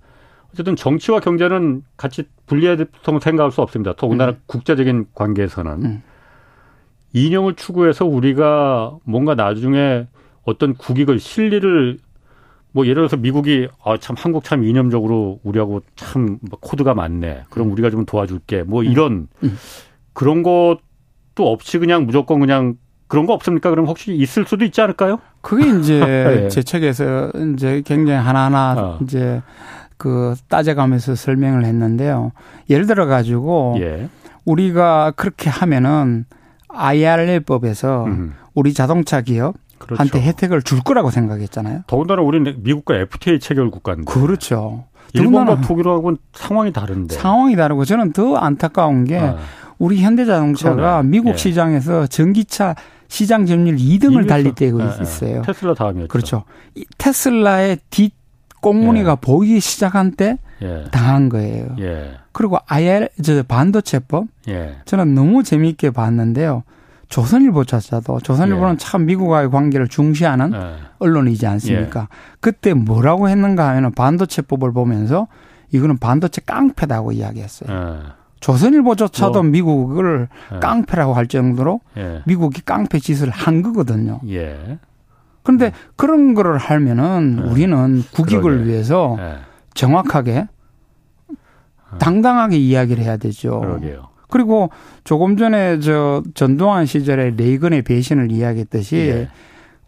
[0.52, 2.86] 어쨌든 정치와 경제는 같이 분리해서
[3.22, 3.94] 생각할 수 없습니다.
[3.96, 4.36] 더군다나 음.
[4.46, 6.02] 국제적인 관계에서는 음.
[7.12, 10.06] 이념을 추구해서 우리가 뭔가 나중에
[10.44, 11.98] 어떤 국익을 실리를
[12.72, 17.44] 뭐 예를 들어서 미국이 아 참 한국 참 이념적으로 우리하고 참 코드가 맞네.
[17.50, 17.72] 그럼 음.
[17.72, 18.62] 우리가 좀 도와줄게.
[18.62, 18.86] 뭐 음.
[18.86, 19.58] 이런 음.
[20.12, 20.80] 그런 것도
[21.38, 22.74] 없이 그냥 무조건 그냥
[23.06, 23.70] 그런 거 없습니까?
[23.70, 25.18] 그럼 혹시 있을 수도 있지 않을까요?
[25.40, 26.48] 그게 이제 네.
[26.48, 28.98] 제 책에서 이제 굉장히 하나하나 어.
[29.02, 29.42] 이제
[29.98, 32.32] 그 따져가면서 설명을 했는데요.
[32.70, 34.08] 예를 들어 가지고 예.
[34.44, 36.24] 우리가 그렇게 하면은
[36.68, 38.34] IRL법에서 음.
[38.54, 40.00] 우리 자동차 기업 그렇죠.
[40.00, 41.82] 한테 혜택을 줄 거라고 생각했잖아요.
[41.86, 44.04] 더군다나 우리는 미국과 FTA 체결 국가인데.
[44.10, 44.84] 그렇죠.
[45.12, 47.14] 일본과 독일하고는 상황이 다른데.
[47.16, 49.36] 상황이 다르고 저는 더 안타까운 게 아.
[49.78, 51.08] 우리 현대자동차가 그러네.
[51.08, 51.36] 미국 예.
[51.36, 52.74] 시장에서 전기차
[53.08, 55.02] 시장 점유율 2등을 달리때고 예, 예.
[55.02, 55.42] 있어요.
[55.42, 56.08] 테슬라 다음이었죠.
[56.08, 56.44] 그렇죠.
[56.98, 58.17] 테슬라의 뒷
[58.60, 59.16] 꽁무니가 예.
[59.20, 60.84] 보이기 시작한 때 예.
[60.90, 61.76] 당한 거예요.
[61.80, 62.12] 예.
[62.32, 64.76] 그리고 IR 저 반도체법 예.
[64.84, 66.62] 저는 너무 재미있게 봤는데요.
[67.08, 68.76] 조선일보조차도 조선일보는 예.
[68.78, 70.74] 참 미국과의 관계를 중시하는 예.
[70.98, 72.00] 언론이지 않습니까?
[72.00, 72.06] 예.
[72.40, 75.26] 그때 뭐라고 했는가 하면 반도체법을 보면서
[75.70, 77.70] 이거는 반도체 깡패다고 이야기했어요.
[77.70, 77.98] 예.
[78.40, 80.58] 조선일보조차도 뭐, 미국을 예.
[80.60, 82.22] 깡패라고 할 정도로 예.
[82.26, 84.20] 미국이 깡패 짓을 한 거거든요.
[85.48, 88.64] 그런데 그런 거를 하면은 우리는 국익을 그러게.
[88.64, 89.16] 위해서
[89.72, 90.46] 정확하게
[91.98, 93.58] 당당하게 이야기를 해야 되죠.
[93.60, 94.08] 그러게요.
[94.28, 94.68] 그리고
[95.04, 99.28] 조금 전에 저 전두환 시절에 레이건의 배신을 이야기했듯이 예.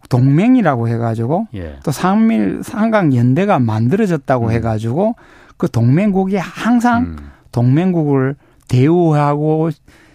[0.09, 1.77] 동맹이라고 해가지고 예.
[1.85, 4.51] 또 상밀 상강 연대가 만들어졌다고 음.
[4.53, 5.15] 해가지고
[5.59, 7.17] 그 동맹국이 항상 음.
[7.53, 8.35] 동맹국을
[8.67, 9.69] 대우하고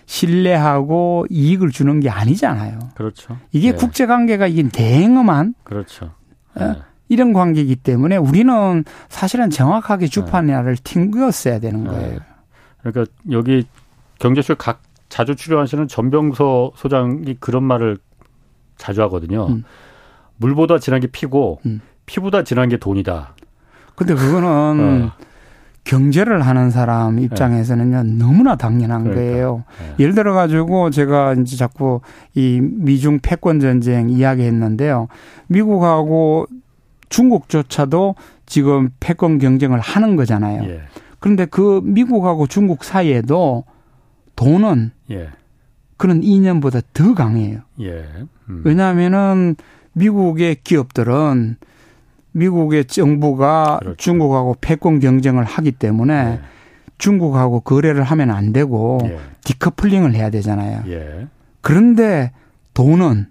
[0.06, 2.80] 신뢰하고 이익을 주는 게 아니잖아요.
[2.96, 3.38] 그렇죠.
[3.52, 3.72] 이게 예.
[3.74, 6.12] 국제 관계가 이게 냉엄한 그렇죠.
[6.60, 6.76] 예.
[7.10, 11.90] 이런 관계이기 때문에 우리는 사실은 정확하게 주판야를 튕겼어야 되는 예.
[11.90, 12.20] 거예요.
[12.82, 13.66] 그러니까 여기
[14.20, 17.98] 경제쇼 각 자주 출연하시는 전병서 소장이 그런 말을
[18.78, 19.48] 자주 하거든요.
[19.48, 19.64] 음.
[20.38, 21.82] 물보다 진한 게 피고 음.
[22.06, 23.36] 피보다 진한 게 돈이다.
[23.96, 25.26] 근데 그거는 어.
[25.86, 28.14] 경제를 하는 사람 입장에서는요 네.
[28.18, 29.22] 너무나 당연한 그러니까.
[29.22, 29.64] 거예요.
[29.80, 30.04] 네.
[30.04, 32.02] 예를 들어 가지고 제가 이제 자꾸
[32.34, 35.08] 이 미중 패권 전쟁 이야기했는데요.
[35.48, 36.48] 미국하고
[37.10, 38.16] 중국조차도
[38.48, 40.64] 지금 패권 경쟁을 하는 거잖아요.
[40.70, 40.82] 예.
[41.20, 43.64] 그런데 그 미국하고 중국 사이에도
[44.36, 45.30] 돈은 예.
[45.98, 47.60] 그런 이념보다 더 강해요.
[47.82, 48.06] 예.
[48.50, 48.62] 음.
[48.66, 49.56] 왜냐하면은
[49.94, 51.58] 미국의 기업들은
[52.36, 53.96] 미국의 정부가 그렇죠.
[53.98, 56.40] 중국하고 패권 경쟁을 하기 때문에 예.
[56.98, 59.18] 중국하고 거래를 하면 안 되고 예.
[59.46, 60.84] 디커플링을 해야 되잖아요.
[60.88, 61.28] 예.
[61.62, 62.32] 그런데
[62.74, 63.28] 돈은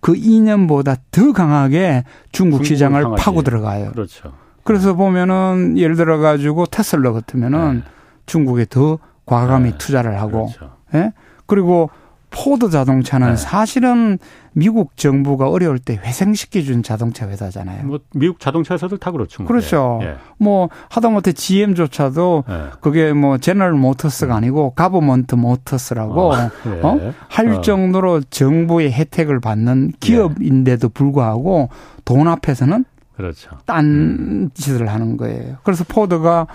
[0.00, 3.22] 그 이념보다 더 강하게 중국 시장을 강하지.
[3.24, 3.90] 파고 들어가요.
[3.90, 4.32] 그렇죠.
[4.62, 7.82] 그래서 보면은 예를 들어 가지고 테슬라 같으면은 네.
[8.26, 9.78] 중국에 더 과감히 네.
[9.78, 10.76] 투자를 하고 그렇죠.
[10.94, 11.12] 예?
[11.46, 11.90] 그리고
[12.36, 13.36] 포드 자동차는 네.
[13.36, 14.18] 사실은
[14.52, 17.84] 미국 정부가 어려울 때 회생시켜준 자동차 회사잖아요.
[17.84, 19.42] 뭐 미국 자동차 회사들 다 그렇죠.
[19.42, 19.48] 뭐.
[19.48, 20.00] 그렇죠.
[20.02, 20.06] 예.
[20.06, 20.14] 예.
[20.38, 22.70] 뭐 하다못해 GM조차도 예.
[22.80, 24.36] 그게 뭐 제너럴 모터스가 음.
[24.36, 26.80] 아니고 Government Motors라고 어, 예.
[26.82, 27.12] 어?
[27.28, 27.60] 할 어.
[27.62, 31.70] 정도로 정부의 혜택을 받는 기업인데도 불구하고
[32.04, 32.84] 돈 앞에서는
[33.16, 33.50] 그렇죠.
[33.64, 34.50] 딴 음.
[34.52, 35.56] 짓을 하는 거예요.
[35.62, 36.46] 그래서 포드가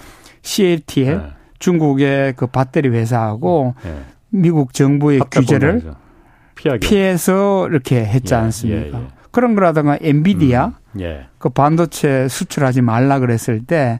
[0.44, 4.04] CATL 중국의 그 배터리 회사하고 네.
[4.32, 5.94] 미국 정부의 규제를
[6.56, 6.80] 피하게.
[6.80, 9.00] 피해서 이렇게 했지 예, 않습니까?
[9.00, 9.08] 예, 예.
[9.32, 11.28] 그런 거라든가 엔비디아 음, 예.
[11.38, 14.00] 그 반도체 수출하지 말라 그랬을 때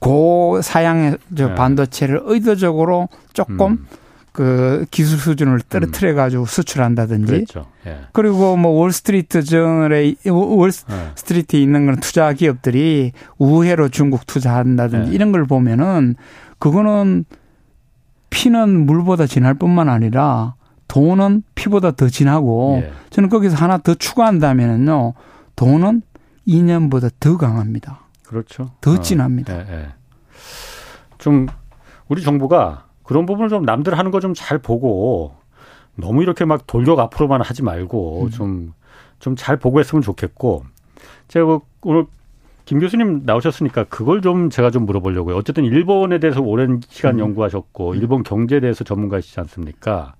[0.00, 1.54] 고사양의 저 예.
[1.54, 3.86] 반도체를 의도적으로 조금 음.
[4.32, 6.46] 그 기술 수준을 떨어뜨려 가지고 음.
[6.46, 7.66] 수출한다든지 그렇죠.
[7.86, 8.00] 예.
[8.12, 16.16] 그리고 뭐 월스트리트 저널에 월스트리트에 있는 그런 투자 기업들이 우회로 중국 투자한다든지 이런 걸 보면은
[16.58, 17.24] 그거는
[18.34, 20.54] 피는 물보다 진할 뿐만 아니라
[20.88, 22.92] 돈은 피보다 더 진하고 예.
[23.10, 25.14] 저는 거기서 하나 더 추가한다면은요
[25.54, 26.02] 돈은
[26.44, 28.00] 인연보다 더 강합니다.
[28.26, 28.72] 그렇죠.
[28.80, 29.00] 더 어.
[29.00, 29.54] 진합니다.
[29.54, 29.88] 예, 예.
[31.18, 31.46] 좀
[32.08, 35.36] 우리 정부가 그런 부분을 좀 남들 하는 거 좀 잘 보고
[35.94, 38.74] 너무 이렇게 막 돌격 앞으로만 하지 말고 좀
[39.20, 40.64] 좀 잘 보고 했으면 좋겠고
[41.28, 42.04] 제가 뭐 오늘
[42.64, 45.36] 김 교수님 나오셨으니까 그걸 좀 제가 좀 물어보려고요.
[45.36, 47.20] 어쨌든 일본에 대해서 오랜 시간 음.
[47.20, 47.96] 연구하셨고 음.
[47.96, 50.14] 일본 경제에 대해서 전문가이시지 않습니까?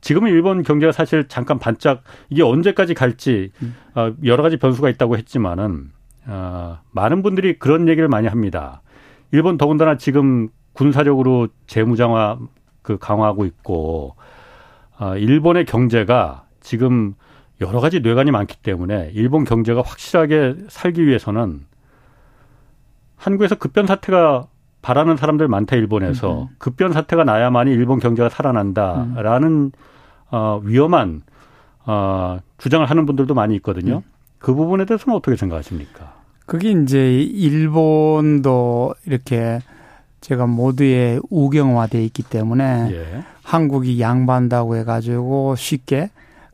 [0.00, 3.74] 지금은 일본 경제가 사실 잠깐 반짝 이게 언제까지 갈지 음.
[3.94, 5.90] 어, 여러 가지 변수가 있다고 했지만은
[6.26, 8.82] 어, 많은 분들이 그런 얘기를 많이 합니다.
[9.32, 12.38] 일본 더군다나 지금 군사적으로 재무장화
[12.82, 14.14] 그 강화하고 있고
[14.98, 17.14] 어, 일본의 경제가 지금
[17.60, 21.69] 여러 가지 뇌관이 많기 때문에 일본 경제가 확실하게 살기 위해서는
[23.20, 24.46] 한국에서 급변 사태가
[24.82, 26.48] 바라는 사람들 많다 일본에서 음.
[26.58, 29.72] 급변 사태가 나야만이 일본 경제가 살아난다라는 음.
[30.30, 31.22] 어, 위험한
[31.84, 33.96] 어, 주장을 하는 분들도 많이 있거든요.
[33.96, 34.02] 음.
[34.38, 36.14] 그 부분에 대해서는 어떻게 생각하십니까?
[36.46, 39.60] 그게 이제 일본도 이렇게
[40.22, 43.24] 제가 모두의 우경화돼 있기 때문에 예.
[43.42, 46.10] 한국이 양반다고 해가지고 쉽게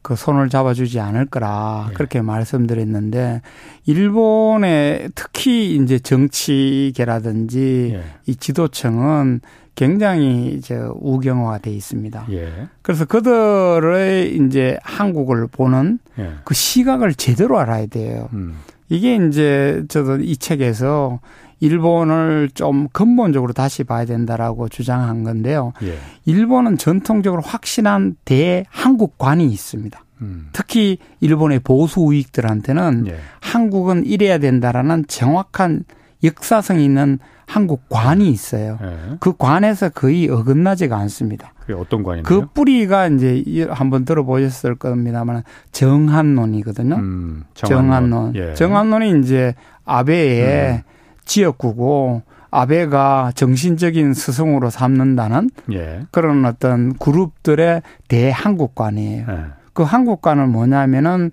[0.06, 1.94] 그 손을 잡아주지 않을 거라 네.
[1.94, 3.42] 그렇게 말씀드렸는데
[3.86, 8.04] 일본의 특히 이제 정치계라든지 예.
[8.26, 9.40] 이 지도층은
[9.74, 12.28] 굉장히 이제 우경화돼 있습니다.
[12.30, 12.68] 예.
[12.82, 16.34] 그래서 그들의 이제 한국을 보는 예.
[16.44, 18.28] 그 시각을 제대로 알아야 돼요.
[18.32, 18.58] 음.
[18.88, 21.18] 이게 이제 저도 이 책에서
[21.60, 25.72] 일본을 좀 근본적으로 다시 봐야 된다라고 주장한 건데요.
[25.82, 25.96] 예.
[26.24, 30.04] 일본은 전통적으로 확실한 대한국관이 있습니다.
[30.22, 30.48] 음.
[30.52, 33.18] 특히 일본의 보수 우익들한테는 예.
[33.40, 35.84] 한국은 이래야 된다라는 정확한
[36.24, 38.78] 역사성 있는 한국 관이 있어요.
[38.80, 38.96] 네.
[39.20, 41.52] 그 관에서 거의 어긋나지가 않습니다.
[41.60, 42.40] 그게 어떤 관인가요?
[42.40, 46.96] 그 뿌리가 이제 한번 들어보셨을 겁니다만 정한론이거든요.
[46.96, 48.34] 음, 정한론.
[48.34, 48.54] 예.
[48.54, 49.54] 정한론이 이제
[49.84, 50.95] 아베의 음.
[51.26, 56.00] 지역구고 아베가 정신적인 스승으로 삼는다는 예.
[56.10, 59.26] 그런 어떤 그룹들의 대한국관이에요.
[59.28, 59.38] 예.
[59.74, 61.30] 그 한국관은 뭐냐면은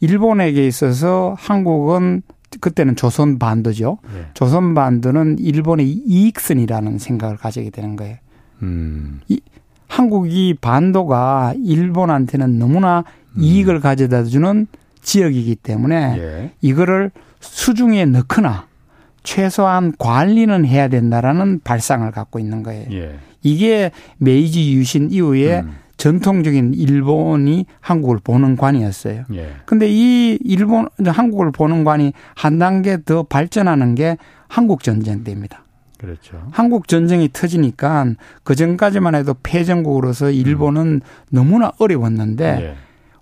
[0.00, 2.22] 일본에게 있어서 한국은
[2.60, 3.98] 그때는 조선 반도죠.
[4.16, 4.26] 예.
[4.34, 8.16] 조선 반도는 일본의 이익선이라는 생각을 가지게 되는 거예요.
[8.62, 9.20] 음.
[9.28, 9.40] 이,
[9.88, 13.04] 한국이 반도가 일본한테는 너무나
[13.36, 13.42] 음.
[13.42, 14.66] 이익을 가져다 주는
[15.00, 16.52] 지역이기 때문에 예.
[16.60, 18.66] 이거를 수중에 넣거나
[19.26, 22.86] 최소한 관리는 해야 된다라는 발상을 갖고 있는 거예요.
[22.92, 23.18] 예.
[23.42, 25.72] 이게 메이지 유신 이후에 음.
[25.96, 29.24] 전통적인 일본이 한국을 보는 관이었어요.
[29.34, 29.48] 예.
[29.66, 34.16] 근데 이 일본 한국을 보는 관이 한 단계 더 발전하는 게
[34.46, 35.64] 한국 전쟁 때입니다.
[35.98, 36.40] 그렇죠.
[36.52, 38.06] 한국 전쟁이 터지니까
[38.44, 41.00] 그 전까지만 해도 패전국으로서 일본은 음.
[41.30, 42.74] 너무나 어려웠는데 예.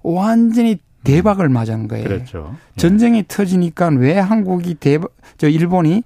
[0.02, 2.04] 완전히 대박을 맞은 거예요.
[2.04, 2.56] 그렇죠.
[2.76, 2.80] 예.
[2.80, 6.02] 전쟁이 터지니까 왜 한국이 대박 저 일본이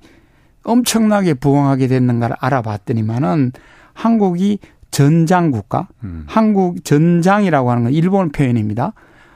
[0.64, 3.52] 엄청나게 부흥하게 됐는가를 알아봤더니만은
[3.94, 4.58] 한국이
[4.90, 6.24] 전장 국가, 음.
[6.26, 8.92] 한국 전장이라고 하는 건 일본 표현입니다.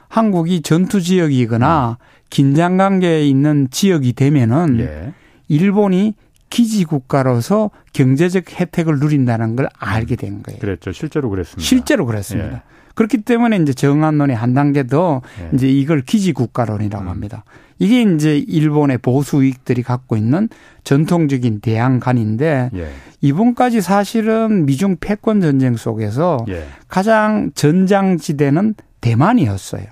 [0.09, 2.03] 한국이 전투 지역이거나 음.
[2.29, 5.13] 긴장 관계에 있는 지역이 되면은 예.
[5.47, 6.15] 일본이
[6.49, 10.59] 기지 국가로서 경제적 혜택을 누린다는 걸 알게 된 거예요.
[10.59, 10.91] 그랬죠.
[10.91, 11.67] 실제로 그랬습니다.
[11.67, 12.53] 실제로 그랬습니다.
[12.53, 12.61] 예.
[12.93, 15.49] 그렇기 때문에 이제 정한론이 한 단계 더 예.
[15.53, 17.09] 이제 이걸 기지 국가론이라고 음.
[17.09, 17.43] 합니다.
[17.79, 20.47] 이게 이제 일본의 보수 우익들이 갖고 있는
[20.83, 22.89] 전통적인 대항간인데 예.
[23.21, 26.65] 이번까지 사실은 미중 패권 전쟁 속에서 예.
[26.87, 29.85] 가장 전장지대는 대만이었어요.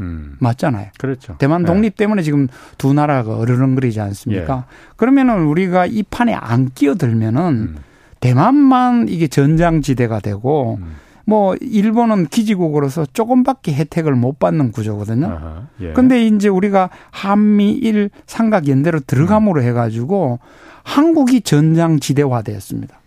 [0.00, 0.36] 음.
[0.40, 0.88] 맞잖아요.
[0.98, 1.36] 그렇죠.
[1.38, 1.66] 대만 예.
[1.66, 4.66] 독립 때문에 지금 두 나라가 어르렁거리지 않습니까?
[4.68, 4.94] 예.
[4.96, 7.76] 그러면은 우리가 이 판에 안 끼어들면은 음.
[8.20, 10.96] 대만만 이게 전장지대가 되고 음.
[11.24, 15.26] 뭐 일본은 기지국으로서 조금밖에 혜택을 못 받는 구조거든요.
[15.26, 15.92] 아하, 예.
[15.92, 19.66] 근데 이제 우리가 한미일 삼각 연대로 들어감으로 음.
[19.66, 20.38] 해가지고
[20.82, 23.00] 한국이 전장 지대화 되었습니다.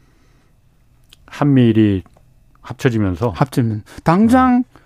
[1.28, 2.04] 한미일이
[2.62, 4.80] 합쳐지면서 합쳐면 당장 어.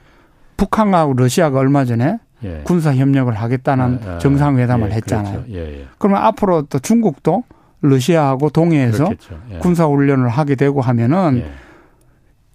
[0.57, 2.61] 북한하고 러시아가 얼마 전에 예.
[2.63, 5.43] 군사 협력을 하겠다는 아, 아, 정상회담을 예, 했잖아요.
[5.43, 5.51] 그렇죠.
[5.53, 5.87] 예, 예.
[5.97, 7.43] 그러면 앞으로 또 중국도
[7.81, 9.09] 러시아하고 동해에서
[9.51, 9.57] 예.
[9.59, 11.51] 군사 훈련을 하게 되고 하면은 예.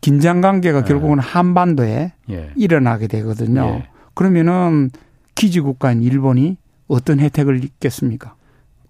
[0.05, 0.87] 긴장 관계가 네.
[0.87, 2.51] 결국은 한반도에 예.
[2.57, 3.63] 일어나게 되거든요.
[3.63, 3.89] 예.
[4.13, 4.91] 그러면은
[5.35, 8.35] 기지 국가인 일본이 어떤 혜택을 입겠습니까?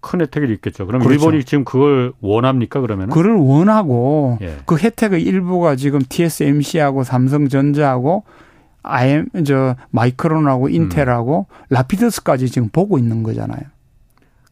[0.01, 0.85] 큰 혜택을 입겠죠.
[0.85, 1.13] 그럼 그렇죠.
[1.13, 3.09] 일본이 지금 그걸 원합니까 그러면?
[3.11, 4.57] 그를 원하고 예.
[4.65, 8.25] 그 혜택의 일부가 지금 TSMC하고 삼성전자하고
[8.83, 11.63] IM 저 마이크론하고 인텔하고 음.
[11.69, 13.61] 라피드스까지 지금 보고 있는 거잖아요.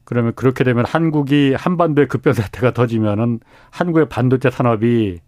[0.06, 5.20] 그러면 그렇게 되면 한국이 한반도에 급변 사태가 터지면은 한국의 반도체 산업이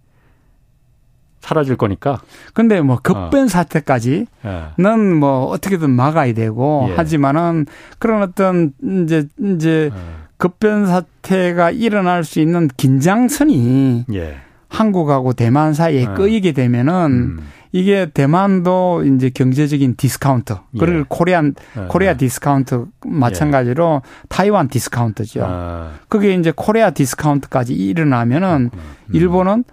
[1.46, 2.22] 사라질 거니까.
[2.56, 3.48] 근데 뭐 급변 어.
[3.48, 5.14] 사태까지는 예.
[5.20, 6.96] 뭐 어떻게든 막아야 되고 예.
[6.96, 7.68] 하지만은
[8.00, 8.74] 그런 어떤
[9.04, 10.00] 이제 이제 예.
[10.38, 14.38] 급변 사태가 일어날 수 있는 긴장선이 예.
[14.70, 16.06] 한국하고 대만 사이에 예.
[16.16, 17.39] 끄이게 되면은 음.
[17.72, 20.56] 이게 대만도 이제 경제적인 디스카운트.
[20.74, 21.06] 그걸 예.
[21.08, 21.53] Korean
[21.89, 25.43] Korea discount 마찬가지로 Taiwan discount죠.
[25.46, 25.91] 아.
[26.10, 28.80] 그게 이제 Korea discount까지 일어나면은 음.
[29.14, 29.64] 일본은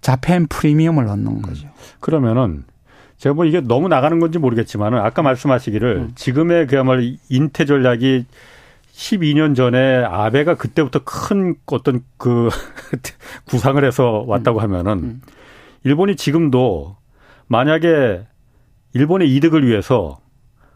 [0.00, 1.68] Japan premium을 얻는 거죠.
[2.00, 2.64] 그러면은
[3.18, 6.12] 제가 뭐 이게 너무 나가는 건지 모르겠지만은 아까 말씀하시기를 음.
[6.14, 8.24] 지금의 그야말로 인태 전략이
[8.92, 12.48] 12년 전에 아베가 그때부터 큰 어떤 그
[13.46, 14.62] 구상을 해서 왔다고 음.
[14.64, 15.22] 하면은 음.
[15.84, 16.96] 일본이 지금도
[17.46, 18.26] 만약에
[18.94, 20.18] 일본의 이득을 위해서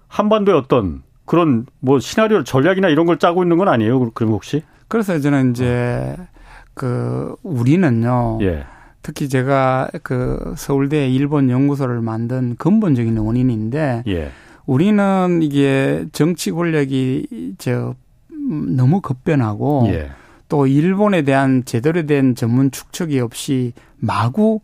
[0.08, 4.10] 한반도의 어떤 그런 뭐 시나리오 전략이나 이런 걸 짜고 있는 건 아니에요?
[4.10, 4.62] 그럼 혹시?
[4.88, 6.26] 그래서 저는 이제 어.
[6.74, 8.38] 그 우리는요.
[8.42, 8.66] 예.
[9.04, 14.30] 특히 제가 그 서울대 일본 연구소를 만든 근본적인 원인인데 예.
[14.64, 17.94] 우리는 이게 정치 권력이 저
[18.30, 20.10] 너무 급변하고 예.
[20.48, 24.60] 또 일본에 대한 제대로 된 전문 축척이 없이 마구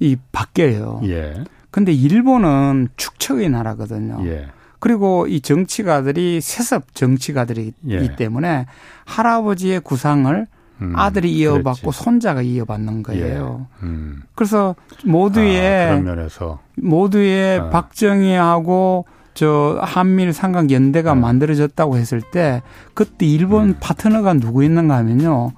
[0.00, 1.02] 이 바뀌어요.
[1.04, 1.44] 예.
[1.70, 4.18] 근데 일본은 축척의 나라거든요.
[4.26, 4.48] 예.
[4.80, 8.16] 그리고 이 정치가들이 세습 정치가들이기 예.
[8.16, 8.66] 때문에
[9.04, 10.48] 할아버지의 구상을
[10.82, 12.04] 음, 아들이 이어받고 그랬지.
[12.04, 13.66] 손자가 이어받는 거예요.
[13.82, 13.86] 예.
[13.86, 14.22] 음.
[14.34, 14.74] 그래서
[15.04, 17.70] 모두의 아, 면에서 모두의 아.
[17.70, 21.14] 박정희하고 저 한미일 삼각 연대가 아.
[21.14, 22.62] 만들어졌다고 했을 때
[22.94, 23.74] 그때 일본 음.
[23.80, 25.52] 파트너가 누구 있는가 하면요.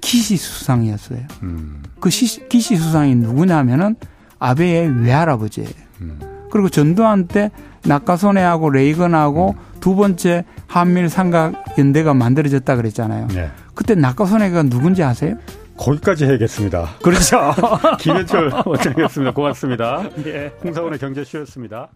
[0.00, 1.20] 기시 수상이었어요.
[1.42, 1.82] 음.
[2.00, 3.96] 그 시, 기시 수상이 누구냐면은
[4.38, 5.70] 아베의 외할아버지예요.
[6.02, 6.20] 음.
[6.50, 7.50] 그리고 전두환 때
[7.84, 9.67] 낙하손해하고 레이건하고 음.
[9.80, 13.28] 두 번째 한밀 삼각 연대가 만들어졌다 그랬잖아요.
[13.28, 13.50] 네.
[13.74, 15.36] 그때 낙하손해가 누군지 아세요?
[15.76, 16.96] 거기까지 해야겠습니다.
[17.02, 17.52] 그렇죠.
[18.00, 19.32] 김현철 원장이었습니다.
[19.32, 20.02] 고맙습니다.
[20.26, 20.52] 예.
[20.64, 21.88] 홍사원의 경제쇼였습니다.